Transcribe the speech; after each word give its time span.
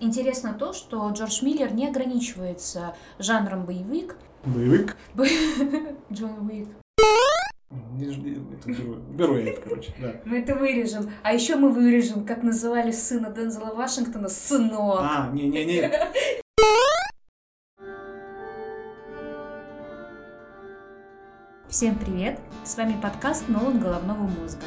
Интересно 0.00 0.54
то, 0.54 0.72
что 0.72 1.10
Джордж 1.10 1.44
Миллер 1.44 1.72
не 1.72 1.88
ограничивается 1.88 2.94
жанром 3.18 3.66
боевик. 3.66 4.14
Боевик? 4.44 4.96
Джон 6.12 6.48
Уик. 6.48 6.68
Беру 9.10 9.36
я 9.36 9.50
это, 9.50 9.60
короче, 9.60 9.92
да. 10.00 10.14
Мы 10.24 10.38
это 10.38 10.54
вырежем. 10.54 11.10
А 11.24 11.34
еще 11.34 11.56
мы 11.56 11.72
вырежем, 11.72 12.24
как 12.24 12.44
называли 12.44 12.92
сына 12.92 13.30
Дензела 13.30 13.74
Вашингтона, 13.74 14.28
сынок. 14.28 15.00
А, 15.00 15.30
не-не-не. 15.32 15.90
Всем 21.68 21.98
привет! 21.98 22.38
С 22.64 22.76
вами 22.76 22.94
подкаст 23.02 23.48
«Нолан 23.48 23.80
головного 23.80 24.22
мозга». 24.22 24.64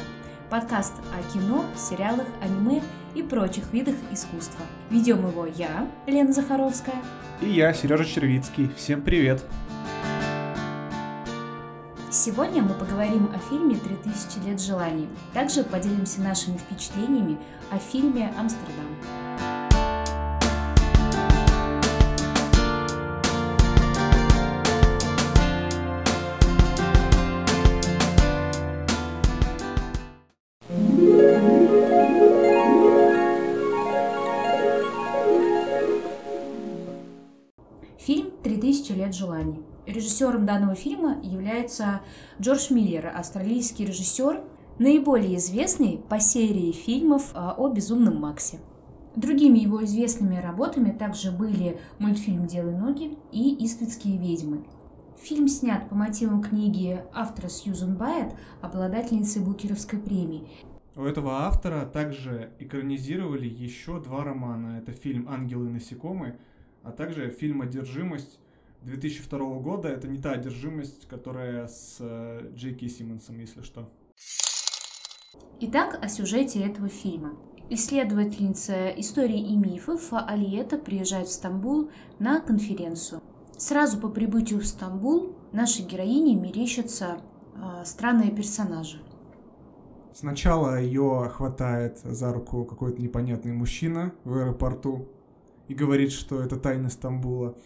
Подкаст 0.50 0.92
о 1.18 1.22
кино, 1.32 1.64
сериалах, 1.74 2.26
аниме 2.42 2.82
и 3.14 3.22
прочих 3.22 3.72
видах 3.72 3.94
искусства. 4.10 4.64
Ведем 4.90 5.26
его 5.26 5.46
я, 5.46 5.88
Лена 6.06 6.32
Захаровская. 6.32 6.96
И 7.40 7.48
я, 7.48 7.72
Сережа 7.72 8.04
Червицкий. 8.04 8.70
Всем 8.76 9.02
привет! 9.02 9.44
Сегодня 12.10 12.62
мы 12.62 12.74
поговорим 12.74 13.30
о 13.34 13.38
фильме 13.48 13.76
«3000 13.76 14.46
лет 14.46 14.60
желаний». 14.60 15.08
Также 15.32 15.64
поделимся 15.64 16.20
нашими 16.20 16.58
впечатлениями 16.58 17.38
о 17.70 17.78
фильме 17.78 18.30
«Амстердам». 18.38 19.21
Желаний». 39.22 39.62
Режиссером 39.86 40.46
данного 40.46 40.74
фильма 40.74 41.18
является 41.22 42.02
Джордж 42.40 42.72
Миллер, 42.72 43.12
австралийский 43.14 43.84
режиссер, 43.84 44.42
наиболее 44.78 45.36
известный 45.36 45.98
по 46.08 46.20
серии 46.20 46.72
фильмов 46.72 47.32
а, 47.34 47.54
о 47.56 47.68
Безумном 47.68 48.20
Максе. 48.20 48.58
Другими 49.16 49.58
его 49.58 49.84
известными 49.84 50.36
работами 50.36 50.90
также 50.90 51.32
были 51.32 51.78
мультфильм 51.98 52.46
«Делай 52.46 52.74
ноги» 52.74 53.18
и 53.30 53.64
«Иствицкие 53.64 54.18
ведьмы». 54.18 54.64
Фильм 55.20 55.48
снят 55.48 55.88
по 55.88 55.94
мотивам 55.94 56.42
книги 56.42 57.00
автора 57.12 57.48
Сьюзен 57.48 57.96
Байет, 57.96 58.34
обладательницы 58.60 59.40
Букеровской 59.40 59.98
премии. 59.98 60.48
У 60.96 61.02
этого 61.02 61.42
автора 61.42 61.84
также 61.86 62.52
экранизировали 62.58 63.46
еще 63.46 64.00
два 64.00 64.24
романа. 64.24 64.78
Это 64.78 64.92
фильм 64.92 65.28
«Ангелы 65.28 65.68
и 65.68 65.72
насекомые», 65.72 66.38
а 66.82 66.90
также 66.90 67.30
фильм 67.30 67.62
«Одержимость» 67.62 68.38
2002 68.84 69.58
года. 69.60 69.88
Это 69.88 70.08
не 70.08 70.18
та 70.18 70.32
одержимость, 70.32 71.06
которая 71.08 71.66
с 71.68 71.96
э, 72.00 72.50
Джейки 72.54 72.88
Симмонсом, 72.88 73.38
если 73.38 73.62
что. 73.62 73.88
Итак, 75.60 75.98
о 76.02 76.08
сюжете 76.08 76.60
этого 76.60 76.88
фильма. 76.88 77.36
Исследовательница 77.70 78.88
истории 78.88 79.52
и 79.52 79.56
мифов 79.56 80.12
Алиета 80.12 80.76
приезжает 80.76 81.28
в 81.28 81.32
Стамбул 81.32 81.90
на 82.18 82.40
конференцию. 82.40 83.22
Сразу 83.56 83.98
по 83.98 84.08
прибытию 84.08 84.60
в 84.60 84.66
Стамбул 84.66 85.36
нашей 85.52 85.84
героине 85.84 86.34
мерещатся 86.34 87.18
э, 87.54 87.84
странные 87.84 88.30
персонажи. 88.30 89.00
Сначала 90.14 90.78
ее 90.78 91.30
хватает 91.32 91.98
за 92.00 92.32
руку 92.32 92.64
какой-то 92.64 93.00
непонятный 93.00 93.52
мужчина 93.52 94.12
в 94.24 94.36
аэропорту 94.36 95.08
и 95.68 95.74
говорит, 95.74 96.12
что 96.12 96.42
это 96.42 96.56
тайна 96.56 96.90
Стамбула. 96.90 97.56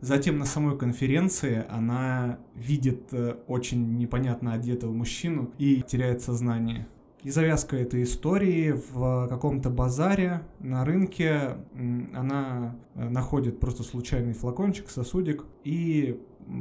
Затем 0.00 0.38
на 0.38 0.44
самой 0.44 0.76
конференции 0.78 1.64
она 1.68 2.38
видит 2.54 3.12
э, 3.12 3.36
очень 3.46 3.96
непонятно 3.96 4.52
одетого 4.52 4.92
мужчину 4.92 5.50
и 5.58 5.82
теряет 5.82 6.22
сознание. 6.22 6.86
И 7.22 7.30
завязка 7.30 7.76
этой 7.76 8.04
истории 8.04 8.80
в 8.92 9.26
каком-то 9.28 9.68
базаре 9.68 10.42
на 10.60 10.84
рынке 10.84 11.56
она 12.14 12.76
э, 12.94 13.08
находит 13.08 13.58
просто 13.58 13.82
случайный 13.82 14.32
флакончик, 14.32 14.90
сосудик 14.90 15.44
и 15.64 16.20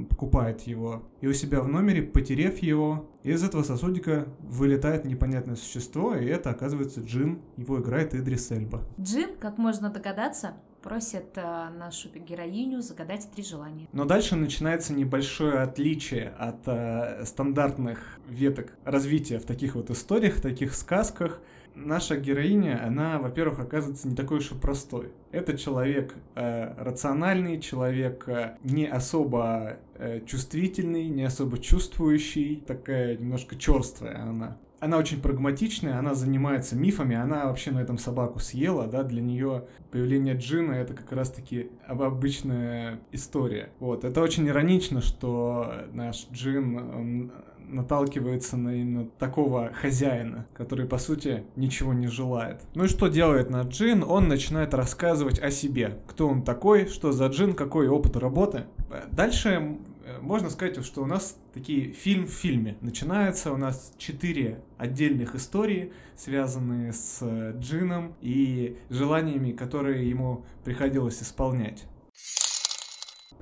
покупает 0.09 0.62
его. 0.62 1.03
И 1.22 1.28
у 1.28 1.34
себя 1.34 1.62
в 1.62 1.68
номере, 1.68 2.01
потерев 2.01 2.59
его, 2.59 3.09
из 3.24 3.44
этого 3.44 3.63
сосудика 3.63 4.28
вылетает 4.40 5.06
непонятное 5.06 5.56
существо, 5.56 6.16
и 6.16 6.25
это 6.25 6.50
оказывается 6.50 7.01
Джин. 7.01 7.41
Его 7.57 7.79
играет 7.79 8.16
Идрис 8.16 8.51
Эльба. 8.51 8.81
Джин, 9.00 9.35
как 9.40 9.57
можно 9.57 9.90
догадаться, 9.90 10.56
просит 10.85 11.35
э, 11.35 11.69
нашу 11.79 12.09
героиню 12.09 12.81
загадать 12.81 13.28
три 13.34 13.44
желания. 13.44 13.88
Но 13.91 14.06
дальше 14.06 14.35
начинается 14.35 14.94
небольшое 14.94 15.59
отличие 15.62 16.29
от 16.38 16.68
э, 16.68 17.25
стандартных 17.25 18.19
веток 18.29 18.72
развития 18.85 19.40
в 19.40 19.45
таких 19.45 19.74
вот 19.74 19.90
историях, 19.90 20.40
таких 20.41 20.75
сказках. 20.75 21.41
Наша 21.74 22.18
героиня, 22.18 22.85
она, 22.85 23.18
во-первых, 23.18 23.59
оказывается 23.59 24.07
не 24.07 24.16
такой 24.16 24.38
уж 24.38 24.51
и 24.51 24.56
простой. 24.56 25.12
Это 25.31 25.57
человек 25.57 26.13
э, 26.35 26.75
рациональный, 26.78 27.59
человек 27.59 28.29
э, 28.29 28.57
не 28.63 28.85
особо 28.85 29.78
э, 29.95 30.22
чувствительный, 30.28 31.09
не 31.09 31.24
особо 31.24 31.57
чувствующий, 31.57 32.63
такая 32.66 33.18
немножко 33.18 33.56
черствая 33.56 34.22
она 34.22 34.57
она 34.85 34.97
очень 34.97 35.22
прагматичная, 35.22 36.00
она 36.00 36.13
занимается 36.13 36.75
мифами, 36.75 37.16
она 37.16 37.46
вообще 37.46 37.72
на 37.72 37.79
этом 37.79 37.97
собаку 37.97 38.40
съела, 38.40 38.88
да, 38.88 39.03
для 39.03 39.22
нее 39.22 39.66
появление 39.91 40.35
Джина 40.35 40.73
это 40.73 40.94
как 40.94 41.12
раз-таки 41.12 41.69
обычная 41.88 43.00
история. 43.12 43.69
Вот, 43.79 44.06
это 44.06 44.22
очень 44.22 44.47
иронично, 44.47 45.01
что 45.01 45.74
наш 45.94 46.28
Джин, 46.31 46.78
он 46.78 47.31
наталкивается 47.68 48.57
на 48.57 48.75
именно 48.75 49.07
такого 49.18 49.72
хозяина, 49.74 50.45
который, 50.53 50.85
по 50.85 50.97
сути, 50.97 51.44
ничего 51.56 51.94
не 51.94 52.07
желает. 52.07 52.62
Ну 52.75 52.85
и 52.85 52.88
что 52.88 53.07
делает 53.07 53.50
наш 53.50 53.68
Джин? 53.68 54.03
Он 54.03 54.28
начинает 54.28 54.74
рассказывать 54.74 55.40
о 55.40 55.50
себе. 55.50 55.97
Кто 56.07 56.28
он 56.28 56.44
такой, 56.44 56.88
что 56.88 57.12
за 57.12 57.25
Джин, 57.28 57.53
какой 57.53 57.88
опыт 57.88 58.18
работы. 58.18 58.66
Дальше 59.12 59.78
можно 60.25 60.50
сказать, 60.50 60.84
что 60.84 61.03
у 61.03 61.06
нас 61.06 61.38
такие 61.53 61.91
фильм 61.91 62.25
в 62.25 62.31
фильме. 62.31 62.78
Начинается 62.81 63.52
у 63.52 63.58
нас 63.58 63.94
четыре 63.97 64.62
отдельных 64.78 65.36
истории, 65.36 65.94
связанные 66.16 66.94
с 66.94 67.19
э, 67.22 67.53
Джином 67.59 68.16
и 68.22 68.78
желаниями, 68.90 69.52
которые 69.52 70.09
ему 70.09 70.44
приходилось 70.63 71.22
исполнять. 71.22 71.86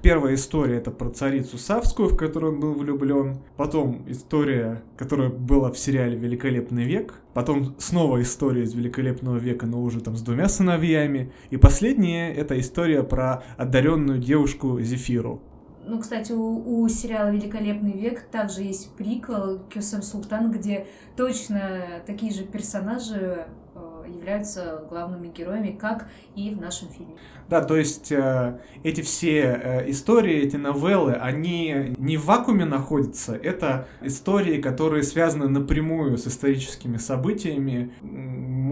Первая 0.02 0.36
история 0.36 0.80
это 0.80 0.92
про 0.92 1.10
царицу 1.12 1.58
Савскую, 1.58 2.10
в 2.10 2.18
которую 2.18 2.56
он 2.56 2.60
был 2.60 2.74
влюблен. 2.74 3.38
Потом 3.56 4.04
история, 4.10 4.84
которая 4.98 5.30
была 5.30 5.72
в 5.72 5.80
сериале 5.80 6.18
«Великолепный 6.18 6.84
век». 6.84 7.22
Потом 7.34 7.76
снова 7.80 8.22
история 8.22 8.64
из 8.64 8.74
«Великолепного 8.74 9.38
века», 9.38 9.66
но 9.66 9.82
уже 9.82 10.02
там 10.02 10.18
с 10.18 10.22
двумя 10.22 10.50
сыновьями. 10.50 11.32
И 11.52 11.58
последняя 11.58 12.34
это 12.34 12.60
история 12.60 13.04
про 13.04 13.46
одаренную 13.56 14.20
девушку 14.20 14.82
Зефиру. 14.82 15.42
Ну, 15.86 16.00
кстати, 16.00 16.32
у, 16.32 16.82
у 16.82 16.88
сериала 16.88 17.30
«Великолепный 17.30 17.94
век» 17.94 18.22
также 18.32 18.64
есть 18.64 18.96
приквел 18.96 19.60
«Кюсем 19.74 20.02
Султан», 20.02 20.52
где 20.52 20.88
точно 21.18 22.02
такие 22.06 22.34
же 22.34 22.44
персонажи 22.44 23.48
э, 23.76 24.06
являются 24.08 24.84
главными 24.90 25.28
героями, 25.28 25.78
как 25.80 26.08
и 26.36 26.52
в 26.52 26.62
нашем 26.62 26.90
фильме. 26.90 27.16
Да, 27.50 27.62
то 27.62 27.76
есть 27.76 28.12
э, 28.12 28.60
эти 28.84 29.02
все 29.02 29.42
э, 29.42 29.90
истории, 29.92 30.36
эти 30.38 30.56
новеллы, 30.56 31.14
они 31.14 31.94
не 31.98 32.18
в 32.18 32.26
вакууме 32.26 32.66
находятся, 32.66 33.36
это 33.36 33.88
истории, 34.02 34.62
которые 34.62 35.04
связаны 35.04 35.48
напрямую 35.50 36.18
с 36.18 36.28
историческими 36.28 36.98
событиями, 36.98 37.94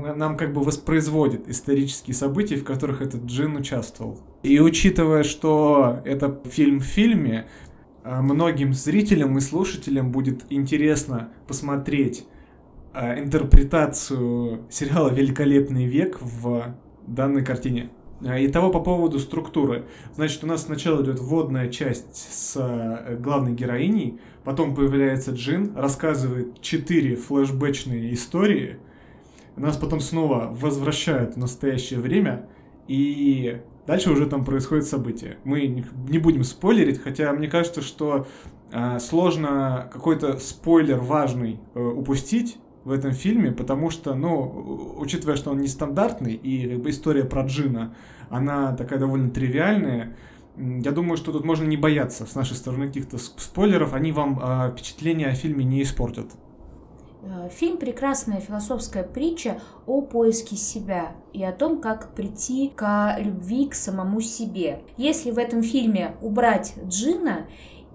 нам 0.01 0.37
как 0.37 0.53
бы 0.53 0.61
воспроизводит 0.61 1.47
исторические 1.49 2.13
события, 2.13 2.55
в 2.55 2.63
которых 2.63 3.01
этот 3.01 3.25
Джин 3.25 3.55
участвовал. 3.55 4.19
И 4.43 4.59
учитывая, 4.59 5.23
что 5.23 6.01
это 6.05 6.39
фильм 6.45 6.79
в 6.79 6.83
фильме, 6.83 7.47
а, 8.03 8.21
многим 8.21 8.73
зрителям 8.73 9.37
и 9.37 9.41
слушателям 9.41 10.11
будет 10.11 10.45
интересно 10.49 11.29
посмотреть 11.47 12.25
а, 12.93 13.19
интерпретацию 13.19 14.65
сериала 14.69 15.09
«Великолепный 15.09 15.85
век» 15.85 16.19
в 16.21 16.75
данной 17.05 17.45
картине. 17.45 17.91
А, 18.25 18.43
Итого 18.43 18.71
по 18.71 18.79
поводу 18.79 19.19
структуры. 19.19 19.85
Значит, 20.15 20.43
у 20.43 20.47
нас 20.47 20.63
сначала 20.63 21.03
идет 21.03 21.19
вводная 21.19 21.69
часть 21.69 22.15
с 22.15 23.17
главной 23.19 23.53
героиней, 23.53 24.19
потом 24.43 24.75
появляется 24.75 25.31
Джин, 25.31 25.75
рассказывает 25.75 26.61
четыре 26.61 27.15
флешбэчные 27.15 28.13
истории– 28.13 28.77
нас 29.59 29.77
потом 29.77 29.99
снова 29.99 30.49
возвращают 30.51 31.35
в 31.35 31.37
настоящее 31.37 31.99
время, 31.99 32.47
и 32.87 33.61
дальше 33.85 34.11
уже 34.11 34.25
там 34.27 34.45
происходят 34.45 34.85
события. 34.85 35.37
Мы 35.43 35.85
не 36.07 36.17
будем 36.19 36.43
спойлерить, 36.43 37.01
хотя 37.01 37.31
мне 37.33 37.47
кажется, 37.47 37.81
что 37.81 38.27
э, 38.71 38.99
сложно 38.99 39.89
какой-то 39.91 40.37
спойлер 40.37 40.99
важный 40.99 41.59
э, 41.75 41.79
упустить, 41.79 42.57
в 42.83 42.91
этом 42.91 43.11
фильме, 43.11 43.51
потому 43.51 43.89
что, 43.89 44.15
ну, 44.15 44.95
учитывая, 44.97 45.35
что 45.35 45.51
он 45.51 45.59
нестандартный, 45.59 46.33
и 46.33 46.67
как 46.67 46.81
бы 46.81 46.89
история 46.89 47.23
про 47.23 47.43
Джина, 47.43 47.95
она 48.29 48.75
такая 48.75 48.99
довольно 48.99 49.29
тривиальная, 49.29 50.15
я 50.57 50.91
думаю, 50.91 51.17
что 51.17 51.31
тут 51.31 51.45
можно 51.45 51.65
не 51.65 51.77
бояться 51.77 52.25
с 52.25 52.35
нашей 52.35 52.55
стороны 52.55 52.87
каких-то 52.87 53.17
спойлеров, 53.17 53.93
они 53.93 54.11
вам 54.11 54.39
э, 54.41 54.71
впечатление 54.71 55.27
о 55.27 55.33
фильме 55.33 55.63
не 55.63 55.81
испортят. 55.81 56.27
Э, 57.23 57.49
фильм 57.49 57.77
прекрасная 57.77 58.39
философская 58.39 59.03
притча 59.03 59.59
о 59.85 60.01
поиске 60.01 60.55
себя 60.55 61.13
и 61.33 61.43
о 61.43 61.51
том, 61.51 61.79
как 61.79 62.13
прийти 62.13 62.69
к 62.75 63.15
любви 63.19 63.67
к 63.67 63.75
самому 63.75 64.21
себе. 64.21 64.81
Если 64.97 65.31
в 65.31 65.37
этом 65.37 65.61
фильме 65.61 66.15
убрать 66.21 66.73
Джина 66.87 67.45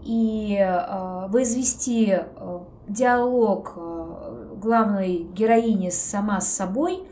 и 0.05 0.57
э, 0.57 1.29
возвести 1.29 2.13
э, 2.13 2.59
диалог 2.89 3.73
э, 3.77 4.55
главной 4.61 5.27
героини 5.35 5.91
сама 5.91 6.41
с 6.41 6.49
собой, 6.49 7.03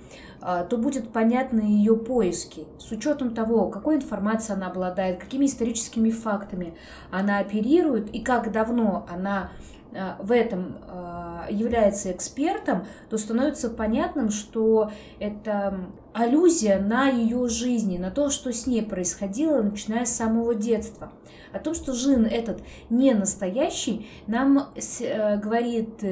э, 0.41 0.67
то 0.71 0.79
будет 0.79 1.13
понятны 1.13 1.63
ее 1.63 1.97
поиски 1.97 2.67
с 2.79 2.93
учетом 2.93 3.35
того, 3.35 3.71
какой 3.71 3.97
информацией 3.97 4.57
она 4.57 4.69
обладает, 4.69 5.19
какими 5.19 5.47
историческими 5.47 6.11
фактами 6.11 6.75
она 7.11 7.39
оперирует 7.39 8.15
и 8.15 8.21
как 8.21 8.53
давно 8.53 9.05
она 9.11 9.51
Э, 9.95 10.15
в 10.19 10.33
этом 10.33 10.77
э, 10.89 11.34
является 11.51 12.13
экспертом, 12.13 12.87
то 13.11 13.19
становится 13.19 13.71
понятным, 13.71 14.31
что 14.31 14.91
это 15.19 15.81
аллюзия 16.13 16.81
на 16.81 17.09
ее 17.09 17.49
жизни, 17.49 17.99
на 17.99 18.11
то, 18.11 18.31
что 18.31 18.53
с 18.53 18.67
ней 18.67 18.83
происходило, 18.83 19.63
начиная 19.63 20.05
с 20.05 20.15
самого 20.15 20.55
детства. 20.55 21.13
О 21.53 21.59
том, 21.59 21.75
что 21.75 21.93
Жин 21.93 22.25
этот 22.25 22.63
не 22.91 23.15
настоящий, 23.15 24.09
нам 24.27 24.73
э, 24.75 25.37
говорит 25.39 26.03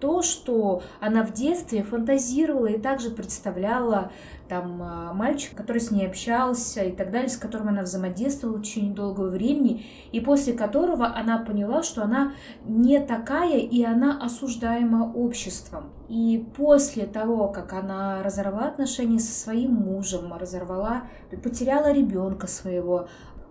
то, 0.00 0.22
что 0.22 0.82
она 1.00 1.22
в 1.22 1.32
детстве 1.32 1.82
фантазировала 1.82 2.66
и 2.66 2.78
также 2.78 3.10
представляла 3.10 4.10
там 4.48 4.80
а, 4.82 5.12
мальчик, 5.12 5.54
который 5.54 5.80
с 5.80 5.90
ней 5.90 6.06
общался 6.06 6.84
и 6.84 6.92
так 6.92 7.10
далее, 7.10 7.28
с 7.28 7.36
которым 7.36 7.68
она 7.68 7.82
взаимодействовала 7.82 8.58
в 8.58 8.62
течение 8.62 8.94
долгого 8.94 9.28
времени, 9.28 9.84
и 10.12 10.20
после 10.20 10.52
которого 10.52 11.14
она 11.14 11.38
поняла, 11.38 11.82
что 11.82 12.02
она 12.02 12.32
не 12.64 13.00
такая, 13.00 13.58
и 13.58 13.82
она 13.82 14.18
осуждаема 14.66 15.12
обществом. 15.14 15.84
И 16.08 16.44
после 16.56 17.06
того, 17.06 17.48
как 17.48 17.72
она 17.72 18.22
разорвала 18.22 18.68
отношения 18.68 19.18
со 19.18 19.32
своим 19.32 19.72
мужем, 19.72 20.32
разорвала, 20.32 21.04
потеряла 21.42 21.92
ребенка 21.92 22.46
своего, 22.46 23.08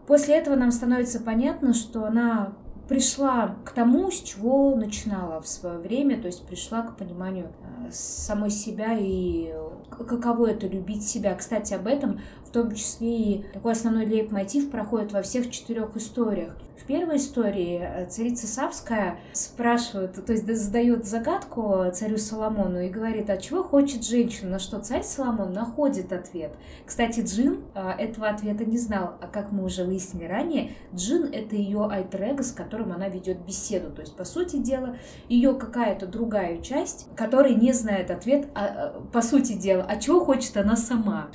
после 0.07 0.35
этого 0.35 0.55
нам 0.55 0.71
становится 0.71 1.19
понятно, 1.19 1.73
что 1.73 2.05
она 2.05 2.53
пришла 2.87 3.55
к 3.65 3.71
тому, 3.71 4.11
с 4.11 4.21
чего 4.21 4.75
начинала 4.75 5.41
в 5.41 5.47
свое 5.47 5.79
время, 5.79 6.21
то 6.21 6.27
есть 6.27 6.45
пришла 6.45 6.83
к 6.83 6.97
пониманию 6.97 7.47
э, 7.47 7.89
самой 7.91 8.51
себя 8.51 8.95
и 8.99 9.53
каково 9.89 10.51
это 10.51 10.67
любить 10.67 11.03
себя. 11.03 11.33
Кстати, 11.33 11.73
об 11.73 11.87
этом 11.87 12.19
в 12.45 12.51
том 12.51 12.75
числе 12.75 13.17
и 13.17 13.45
такой 13.53 13.71
основной 13.71 14.05
лейб-мотив 14.05 14.69
проходит 14.69 15.13
во 15.13 15.23
всех 15.23 15.49
четырех 15.49 15.97
историях. 15.97 16.55
В 16.77 16.85
первой 16.85 17.17
истории 17.17 17.79
э, 17.81 18.05
царица 18.07 18.47
Савская 18.47 19.17
спрашивает, 19.31 20.13
то 20.25 20.33
есть 20.33 20.45
задает 20.45 21.05
загадку 21.05 21.85
царю 21.93 22.17
Соломону 22.17 22.81
и 22.81 22.89
говорит, 22.89 23.29
а 23.29 23.37
чего 23.37 23.63
хочет 23.63 24.05
женщина, 24.05 24.51
на 24.51 24.59
что 24.59 24.79
царь 24.79 25.03
Соломон 25.03 25.53
находит 25.53 26.11
ответ. 26.11 26.51
Кстати, 26.85 27.21
Джин 27.21 27.61
э, 27.73 27.91
этого 27.97 28.27
ответа 28.27 28.65
не 28.65 28.77
знал, 28.77 29.15
а 29.21 29.27
как 29.27 29.51
мы 29.51 29.63
уже 29.63 29.85
выяснили 29.85 30.25
ранее, 30.25 30.71
Джин— 30.93 31.23
это 31.33 31.55
ее 31.55 31.87
альтер 31.89 32.43
с 32.43 32.51
которым 32.51 32.91
она 32.91 33.07
ведет 33.07 33.39
беседу. 33.45 33.91
То 33.91 34.01
есть, 34.01 34.15
по 34.15 34.25
сути 34.25 34.57
дела, 34.57 34.97
ее 35.29 35.53
какая-то 35.53 36.07
другая 36.07 36.61
часть, 36.61 37.07
которая 37.15 37.55
не 37.55 37.71
знает 37.71 38.11
ответ, 38.11 38.47
а, 38.53 38.93
э, 38.95 39.01
по 39.13 39.21
сути 39.21 39.53
дела, 39.53 39.85
а 39.87 39.95
чего 39.97 40.23
хочет 40.25 40.57
она 40.57 40.75
сама. 40.75 41.27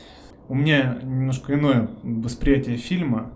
У 0.49 0.55
меня 0.55 0.99
немножко 1.03 1.55
иное 1.55 1.89
восприятие 2.03 2.77
фильма. 2.77 3.33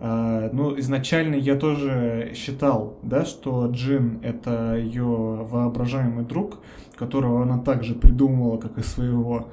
Uh, 0.00 0.48
ну, 0.52 0.78
изначально 0.78 1.34
я 1.34 1.56
тоже 1.56 2.30
считал, 2.36 2.98
да, 3.02 3.24
что 3.24 3.66
Джин— 3.66 4.20
это 4.22 4.76
ее 4.76 5.02
воображаемый 5.04 6.24
друг, 6.24 6.60
которого 6.94 7.42
она 7.42 7.58
также 7.58 7.96
придумывала, 7.96 8.58
как 8.58 8.78
и 8.78 8.82
своего 8.82 9.48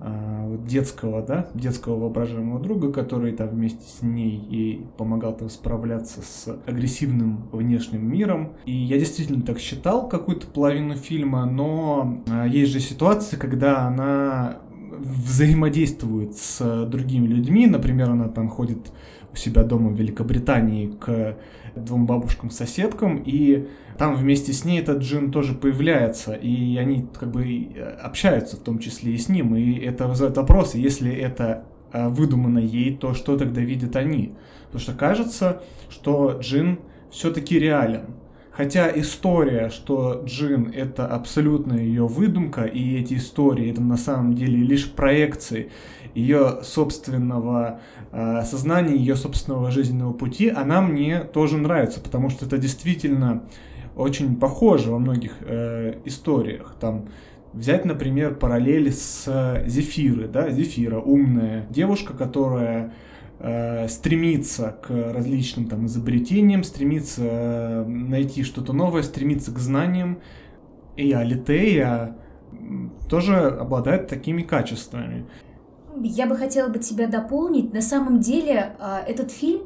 uh, 0.00 0.66
детского, 0.66 1.22
да, 1.22 1.48
детского 1.54 1.98
воображаемого 1.98 2.60
друга, 2.60 2.92
который 2.92 3.32
там 3.32 3.48
вместе 3.48 3.88
с 3.88 4.02
ней 4.02 4.36
и 4.36 4.84
помогал 4.98 5.34
там 5.34 5.48
справляться 5.48 6.20
с 6.20 6.54
агрессивным 6.66 7.48
внешним 7.50 8.06
миром. 8.06 8.52
И 8.66 8.72
я 8.72 8.98
действительно 8.98 9.40
так 9.40 9.58
считал 9.58 10.10
какую-то 10.10 10.46
половину 10.46 10.94
фильма, 10.96 11.46
но 11.46 12.22
uh, 12.26 12.46
есть 12.46 12.70
же 12.70 12.80
ситуации, 12.80 13.36
когда 13.36 13.86
она 13.86 14.58
взаимодействует 14.98 16.36
с 16.36 16.86
другими 16.86 17.26
людьми, 17.26 17.66
например, 17.66 18.10
она 18.10 18.28
там 18.28 18.48
ходит 18.48 18.92
у 19.36 19.38
себя 19.38 19.62
дома 19.62 19.90
в 19.90 19.96
Великобритании 19.96 20.88
к 20.98 21.36
двум 21.76 22.06
бабушкам-соседкам, 22.06 23.22
и 23.24 23.68
там 23.98 24.16
вместе 24.16 24.52
с 24.52 24.64
ней 24.64 24.80
этот 24.80 25.02
джин 25.02 25.30
тоже 25.30 25.54
появляется, 25.54 26.32
и 26.32 26.76
они 26.78 27.06
как 27.18 27.30
бы 27.30 27.68
общаются 28.02 28.56
в 28.56 28.60
том 28.60 28.78
числе 28.78 29.12
и 29.12 29.18
с 29.18 29.28
ним, 29.28 29.54
и 29.54 29.78
это 29.78 30.08
вызывает 30.08 30.36
вопрос, 30.38 30.74
если 30.74 31.14
это 31.14 31.64
а, 31.92 32.08
выдумано 32.08 32.58
ей, 32.58 32.96
то 32.96 33.14
что 33.14 33.36
тогда 33.36 33.60
видят 33.60 33.94
они? 33.96 34.34
Потому 34.66 34.80
что 34.80 34.92
кажется, 34.94 35.62
что 35.88 36.38
джин 36.40 36.80
все-таки 37.10 37.58
реален. 37.58 38.06
Хотя 38.56 38.90
история, 38.98 39.68
что 39.68 40.22
Джин 40.24 40.72
это 40.74 41.06
абсолютно 41.06 41.74
ее 41.74 42.06
выдумка, 42.06 42.64
и 42.64 42.98
эти 42.98 43.14
истории 43.14 43.70
это 43.70 43.82
на 43.82 43.98
самом 43.98 44.34
деле 44.34 44.56
лишь 44.56 44.90
проекции 44.90 45.70
ее 46.14 46.60
собственного 46.62 47.80
э, 48.12 48.42
сознания, 48.44 48.96
ее 48.96 49.14
собственного 49.14 49.70
жизненного 49.70 50.14
пути, 50.14 50.48
она 50.48 50.80
мне 50.80 51.20
тоже 51.20 51.58
нравится, 51.58 52.00
потому 52.00 52.30
что 52.30 52.46
это 52.46 52.56
действительно 52.56 53.42
очень 53.94 54.36
похоже 54.36 54.90
во 54.90 54.98
многих 54.98 55.32
э, 55.42 55.98
историях. 56.06 56.76
Там 56.80 57.08
взять, 57.52 57.84
например, 57.84 58.36
параллели 58.36 58.88
с 58.88 59.64
Зефиры, 59.66 60.28
да, 60.28 60.50
Зефира 60.50 60.98
умная 60.98 61.66
девушка, 61.68 62.14
которая 62.14 62.94
э, 63.38 63.88
стремится 63.88 64.78
к 64.82 64.90
различным 64.90 65.68
там 65.68 65.86
изобретениям, 65.86 66.64
стремится 66.64 67.22
э, 67.22 67.84
найти 67.84 68.42
что-то 68.42 68.72
новое, 68.72 69.02
стремится 69.02 69.52
к 69.52 69.58
знаниям. 69.58 70.20
И 70.96 71.12
Алитея 71.12 72.16
тоже 73.08 73.36
обладает 73.36 74.08
такими 74.08 74.42
качествами. 74.42 75.26
Я 76.02 76.26
бы 76.26 76.36
хотела 76.36 76.68
бы 76.68 76.78
тебя 76.78 77.06
дополнить. 77.06 77.72
На 77.72 77.80
самом 77.80 78.20
деле 78.20 78.76
э, 78.78 78.98
этот 79.06 79.30
фильм 79.30 79.62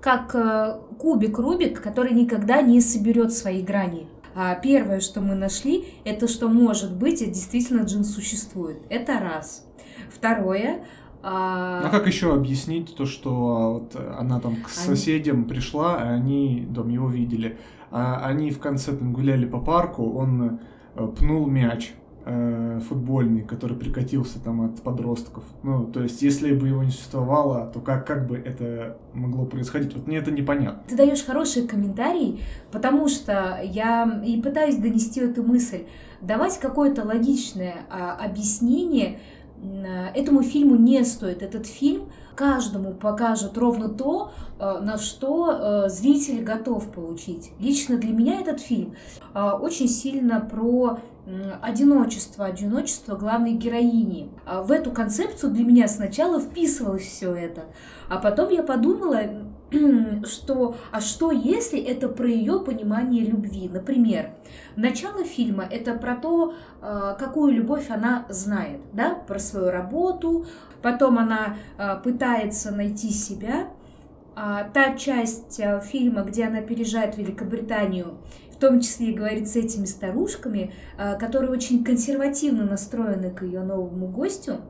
как 0.00 0.34
э, 0.34 0.78
кубик 0.98 1.38
Рубик, 1.38 1.82
который 1.82 2.12
никогда 2.12 2.62
не 2.62 2.80
соберет 2.80 3.32
свои 3.32 3.62
грани. 3.62 4.06
А 4.34 4.54
первое, 4.54 5.00
что 5.00 5.20
мы 5.20 5.34
нашли, 5.34 5.86
это 6.04 6.28
что 6.28 6.48
может 6.48 6.96
быть, 6.96 7.18
действительно 7.18 7.82
джин 7.82 8.04
существует. 8.04 8.78
Это 8.88 9.18
раз. 9.18 9.66
Второе, 10.14 10.84
а... 11.22 11.82
а 11.84 11.90
как 11.90 12.06
еще 12.06 12.32
объяснить 12.34 12.94
то, 12.96 13.06
что 13.06 13.80
вот 13.80 13.96
она 14.18 14.40
там 14.40 14.56
к 14.56 14.68
соседям 14.68 15.38
они... 15.38 15.44
пришла, 15.46 15.96
а 15.96 16.14
они 16.14 16.68
там 16.74 16.88
его 16.88 17.08
видели, 17.08 17.58
а 17.90 18.20
они 18.24 18.50
в 18.50 18.60
конце 18.60 18.92
там 18.92 19.12
гуляли 19.12 19.46
по 19.46 19.58
парку, 19.58 20.12
он 20.12 20.60
э, 20.94 21.06
пнул 21.18 21.46
мяч 21.46 21.92
э, 22.24 22.80
футбольный, 22.88 23.42
который 23.42 23.76
прикатился 23.76 24.38
там 24.38 24.60
от 24.60 24.82
подростков. 24.82 25.42
Ну, 25.62 25.86
то 25.86 26.02
есть, 26.02 26.22
если 26.22 26.54
бы 26.54 26.68
его 26.68 26.84
не 26.84 26.90
существовало, 26.90 27.66
то 27.72 27.80
как, 27.80 28.06
как 28.06 28.28
бы 28.28 28.36
это 28.36 28.98
могло 29.12 29.46
происходить? 29.46 29.94
Вот 29.94 30.06
мне 30.06 30.18
это 30.18 30.30
непонятно. 30.30 30.82
Ты 30.86 30.96
даешь 30.96 31.24
хороший 31.24 31.66
комментарий, 31.66 32.42
потому 32.70 33.08
что 33.08 33.58
я 33.64 34.22
и 34.24 34.40
пытаюсь 34.40 34.76
донести 34.76 35.20
эту 35.20 35.42
мысль. 35.42 35.86
Давать 36.20 36.58
какое-то 36.58 37.04
логичное 37.04 37.86
а, 37.90 38.16
объяснение 38.16 39.18
Э, 39.18 39.37
этому 40.14 40.42
фильму 40.42 40.76
не 40.76 41.04
стоит. 41.04 41.42
Этот 41.42 41.66
фильм 41.66 42.10
каждому 42.34 42.94
покажет 42.94 43.58
ровно 43.58 43.88
то, 43.88 44.30
э, 44.58 44.78
на 44.80 44.96
что 44.98 45.50
э, 45.50 45.88
зритель 45.88 46.42
готов 46.42 46.90
получить. 46.92 47.52
Лично 47.58 47.96
для 47.96 48.12
меня 48.12 48.40
этот 48.40 48.60
фильм 48.60 48.94
очень 49.34 49.88
сильно 49.88 50.40
про 50.40 50.98
одиночество, 51.60 52.46
одиночество 52.46 53.16
главной 53.16 53.52
героини. 53.52 54.30
В 54.64 54.72
эту 54.72 54.90
концепцию 54.90 55.52
для 55.52 55.64
меня 55.64 55.86
сначала 55.86 56.40
вписывалось 56.40 57.02
все 57.02 57.34
это, 57.34 57.66
а 58.08 58.16
потом 58.16 58.50
я 58.50 58.62
подумала, 58.62 59.20
что, 60.24 60.76
а 60.90 61.00
что 61.00 61.30
если 61.30 61.80
это 61.80 62.08
про 62.08 62.26
ее 62.28 62.60
понимание 62.60 63.24
любви? 63.24 63.68
Например, 63.68 64.30
начало 64.76 65.24
фильма 65.24 65.64
это 65.64 65.94
про 65.94 66.16
то, 66.16 66.54
а, 66.80 67.14
какую 67.14 67.52
любовь 67.52 67.90
она 67.90 68.26
знает, 68.30 68.80
да, 68.92 69.14
про 69.14 69.38
свою 69.38 69.70
работу, 69.70 70.46
потом 70.80 71.18
она 71.18 71.56
а, 71.76 71.96
пытается 71.96 72.72
найти 72.72 73.10
себя, 73.10 73.68
а 74.34 74.64
та 74.64 74.96
часть 74.96 75.60
фильма, 75.86 76.22
где 76.22 76.44
она 76.44 76.60
переезжает 76.60 77.16
в 77.16 77.18
Великобританию, 77.18 78.18
в 78.52 78.56
том 78.56 78.80
числе 78.80 79.10
и 79.10 79.14
говорит 79.14 79.48
с 79.48 79.56
этими 79.56 79.84
старушками, 79.84 80.72
которые 81.18 81.50
очень 81.50 81.84
консервативно 81.84 82.64
настроены 82.64 83.32
к 83.32 83.42
ее 83.42 83.62
новому 83.62 84.06
гостю 84.06 84.60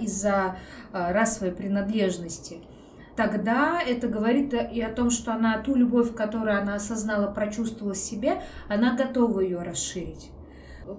из-за 0.00 0.56
расовой 0.92 1.50
принадлежности– 1.50 2.58
тогда 3.16 3.80
это 3.80 4.08
говорит 4.08 4.54
и 4.54 4.80
о 4.80 4.90
том, 4.90 5.10
что 5.10 5.32
она 5.32 5.58
ту 5.58 5.74
любовь, 5.74 6.14
которую 6.14 6.60
она 6.60 6.74
осознала, 6.74 7.30
прочувствовала 7.32 7.94
в 7.94 7.98
себе, 7.98 8.42
она 8.68 8.94
готова 8.94 9.40
ее 9.40 9.62
расширить. 9.62 10.30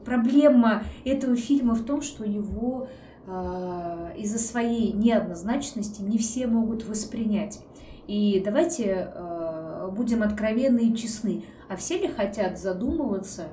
Проблема 0.04 0.84
этого 1.06 1.36
фильма 1.36 1.76
в 1.76 1.86
том, 1.86 2.02
что 2.02 2.26
его 2.26 2.90
э, 3.26 4.14
из-за 4.18 4.40
своей 4.40 4.92
неоднозначности 4.92 6.02
не 6.02 6.18
все 6.18 6.48
могут 6.48 6.86
воспринять. 6.86 7.62
И 8.08 8.42
давайте 8.44 9.12
э, 9.14 9.90
будем 9.94 10.24
откровенны 10.24 10.90
и 10.90 10.96
честны. 10.96 11.44
А 11.70 11.76
все 11.76 11.98
ли 11.98 12.08
хотят 12.08 12.60
задумываться 12.60 13.48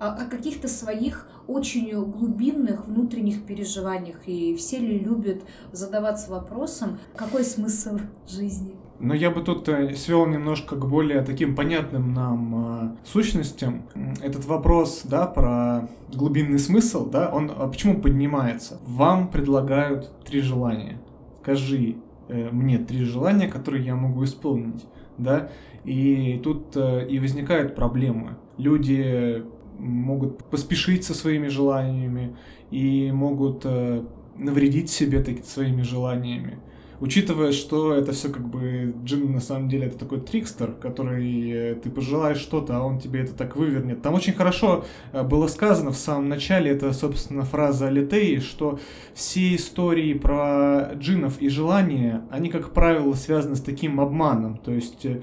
о, 0.00 0.24
каких-то 0.24 0.66
своих 0.66 1.28
очень 1.46 1.90
глубинных 2.10 2.86
внутренних 2.86 3.44
переживаниях. 3.44 4.26
И 4.26 4.56
все 4.56 4.78
ли 4.78 4.98
любят 4.98 5.42
задаваться 5.72 6.30
вопросом, 6.30 6.98
какой 7.14 7.44
смысл 7.44 7.98
жизни? 8.26 8.74
Но 9.00 9.14
я 9.14 9.30
бы 9.30 9.40
тут 9.40 9.66
э, 9.68 9.94
свел 9.96 10.26
немножко 10.26 10.76
к 10.76 10.86
более 10.86 11.22
таким 11.22 11.56
понятным 11.56 12.12
нам 12.12 12.54
э, 12.54 13.06
сущностям. 13.06 13.84
Этот 14.22 14.44
вопрос, 14.44 15.02
да, 15.04 15.26
про 15.26 15.88
глубинный 16.12 16.58
смысл, 16.58 17.08
да, 17.08 17.30
он 17.30 17.50
а 17.56 17.66
почему 17.68 18.00
поднимается? 18.00 18.78
Вам 18.86 19.28
предлагают 19.28 20.10
три 20.24 20.42
желания. 20.42 21.00
Скажи 21.40 21.96
э, 22.28 22.50
мне 22.50 22.76
три 22.76 23.04
желания, 23.04 23.48
которые 23.48 23.86
я 23.86 23.96
могу 23.96 24.22
исполнить, 24.24 24.84
да, 25.16 25.50
и 25.84 26.38
тут 26.44 26.76
и 26.76 27.18
возникают 27.18 27.74
проблемы. 27.74 28.36
Люди 28.58 29.42
могут 29.80 30.44
поспешить 30.44 31.04
со 31.04 31.14
своими 31.14 31.48
желаниями 31.48 32.36
и 32.70 33.10
могут 33.12 33.62
э, 33.64 34.02
навредить 34.36 34.90
себе 34.90 35.22
так, 35.22 35.44
своими 35.44 35.82
желаниями. 35.82 36.58
Учитывая, 37.00 37.52
что 37.52 37.94
это 37.94 38.12
все 38.12 38.28
как 38.28 38.46
бы 38.46 38.94
Джин 39.04 39.32
на 39.32 39.40
самом 39.40 39.70
деле 39.70 39.86
это 39.86 39.98
такой 39.98 40.20
трикстер, 40.20 40.72
который 40.72 41.50
э, 41.50 41.74
ты 41.76 41.88
пожелаешь 41.88 42.36
что-то, 42.36 42.76
а 42.76 42.82
он 42.82 42.98
тебе 42.98 43.20
это 43.20 43.32
так 43.32 43.56
вывернет. 43.56 44.02
Там 44.02 44.12
очень 44.12 44.34
хорошо 44.34 44.84
э, 45.12 45.22
было 45.22 45.46
сказано 45.46 45.92
в 45.92 45.96
самом 45.96 46.28
начале, 46.28 46.70
это, 46.70 46.92
собственно, 46.92 47.44
фраза 47.44 47.86
Алитеи, 47.86 48.38
что 48.38 48.78
все 49.14 49.56
истории 49.56 50.12
про 50.12 50.92
джинов 50.94 51.40
и 51.40 51.48
желания, 51.48 52.22
они, 52.30 52.50
как 52.50 52.74
правило, 52.74 53.14
связаны 53.14 53.56
с 53.56 53.62
таким 53.62 53.98
обманом. 53.98 54.58
То 54.58 54.72
есть 54.72 55.06
Э, 55.06 55.20